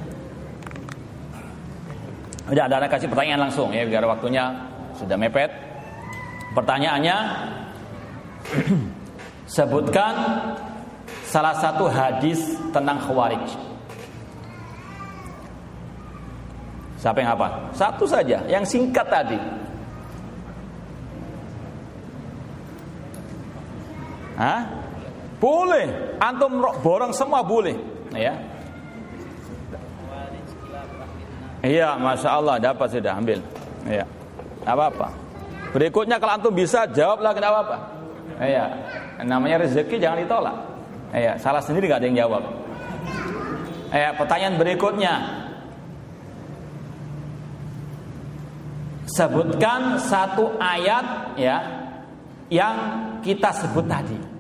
[2.45, 4.53] Udah ada kasih pertanyaan langsung ya biar waktunya
[4.93, 5.49] sudah mepet.
[6.53, 7.18] Pertanyaannya
[9.57, 10.14] sebutkan
[11.26, 13.41] salah satu hadis tentang khawarij.
[17.01, 17.73] Siapa yang apa?
[17.73, 19.41] Satu saja, yang singkat tadi.
[24.38, 24.82] Hah?
[25.44, 27.76] Boleh, antum borong semua boleh,
[28.15, 28.32] ya.
[31.60, 33.44] Iya, masya Allah dapat sudah ambil.
[33.84, 34.07] Iya,
[34.64, 35.07] apa apa.
[35.76, 37.78] Berikutnya kalau antum bisa jawablah kenapa apa.
[38.40, 38.72] Iya,
[39.28, 40.57] namanya rezeki jangan ditolak.
[41.11, 42.44] Iya, salah sendiri gak ada yang jawab.
[43.91, 45.14] Iya, pertanyaan berikutnya.
[49.11, 51.60] Sebutkan satu ayat ya
[52.48, 52.76] yang
[53.20, 54.32] kita sebut tadi.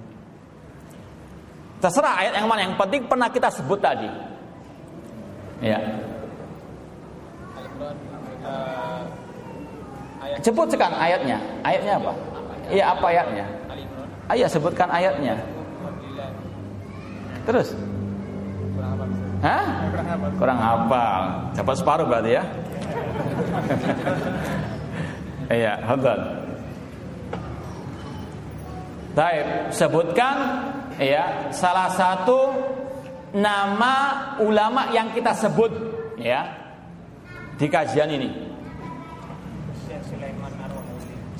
[1.83, 4.07] Terserah ayat yang mana, yang penting pernah kita sebut tadi.
[5.59, 5.83] Ya.
[10.39, 11.43] Sebutkan ayatnya.
[11.59, 12.11] Ayatnya apa?
[12.71, 13.45] Iya, apa ayatnya?
[14.31, 15.35] Ayah sebutkan ayatnya.
[17.43, 17.75] Terus?
[19.43, 19.67] Hah?
[20.39, 21.51] Kurang hafal.
[21.51, 22.43] Dapat separuh berarti ya?
[25.51, 26.19] Iya, hadal.
[29.13, 30.35] Baik, sebutkan
[30.99, 32.53] ya salah satu
[33.33, 33.93] nama
[34.41, 35.71] ulama yang kita sebut
[36.21, 36.45] ya
[37.57, 38.29] di kajian ini.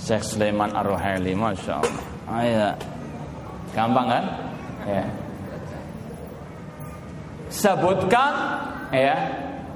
[0.03, 2.05] Syekh Sulaiman Ar-Ruhaili, Masya Allah.
[2.27, 2.67] Ah, ya.
[3.71, 4.23] Gampang kan?
[4.83, 5.05] Ya.
[7.47, 8.33] Sebutkan
[8.91, 9.15] ya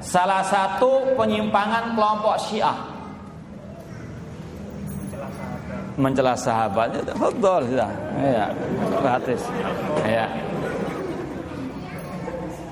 [0.03, 2.96] salah satu penyimpangan kelompok Syiah
[5.97, 7.89] mencela sahabat itu betul sudah
[8.21, 8.45] ya
[9.01, 9.41] gratis.
[10.05, 10.29] Ya.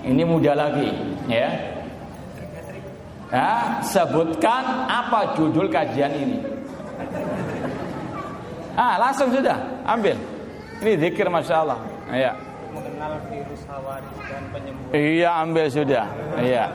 [0.06, 0.94] Ini mudah lagi
[1.26, 1.50] ya.
[3.34, 6.38] Ya sebutkan apa judul kajian ini.
[8.78, 9.58] Ah langsung sudah
[9.90, 10.14] ambil.
[10.86, 11.82] Ini zikir masya Allah.
[12.14, 12.38] Ya.
[12.70, 14.94] Mengenal virus hawari dan penyembuh.
[14.94, 16.06] Iya ambil sudah.
[16.38, 16.66] Iya.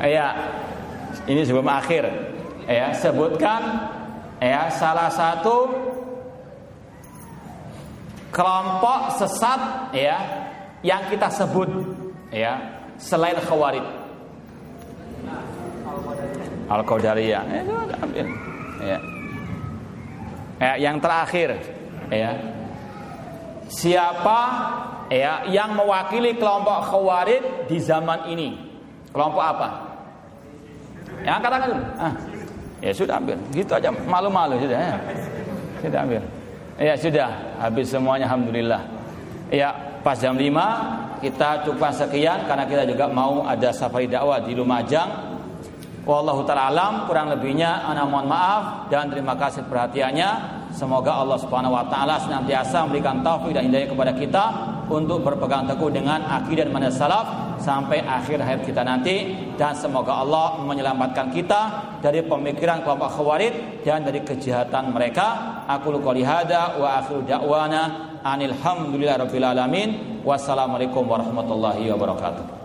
[0.00, 0.26] Iya.
[1.28, 2.31] Ini sebelum akhir
[2.66, 3.62] ya sebutkan.
[4.42, 5.70] Ya salah satu
[8.34, 10.18] kelompok sesat ya
[10.82, 11.70] yang kita sebut
[12.34, 12.58] ya
[12.98, 13.86] selain khawarij.
[16.66, 17.62] Al qadariyah ya,
[18.82, 18.98] ya.
[20.58, 21.62] ya yang terakhir
[22.10, 22.34] ya.
[23.70, 24.40] Siapa
[25.06, 28.58] ya yang mewakili kelompok khawarij di zaman ini?
[29.14, 29.68] Kelompok apa?
[31.22, 31.86] Yang katakan dulu.
[31.94, 32.14] Ah
[32.82, 33.38] Ya sudah ambil.
[33.54, 34.98] Gitu aja malu-malu sudah ya.
[35.78, 36.22] Sudah ambil.
[36.82, 37.30] Ya sudah,
[37.62, 38.82] habis semuanya alhamdulillah.
[39.52, 39.70] Ya,
[40.02, 45.30] pas jam 5 kita cukup sekian karena kita juga mau ada safari dakwah di Lumajang.
[46.02, 50.61] Wallahu taala alam, kurang lebihnya ana mohon maaf dan terima kasih perhatiannya.
[50.72, 54.44] Semoga Allah Subhanahu wa taala senantiasa memberikan taufik dan hidayah kepada kita
[54.88, 57.26] untuk berpegang teguh dengan akidah dan manhaj salaf
[57.60, 61.60] sampai akhir hayat kita nanti dan semoga Allah menyelamatkan kita
[62.02, 65.62] dari pemikiran kelompok khawarij dan dari kejahatan mereka.
[65.70, 69.88] Aku qouli hada wa akhiru da'wana anil hamdulillahi rabbil alamin.
[70.26, 72.61] Wassalamualaikum warahmatullahi wabarakatuh.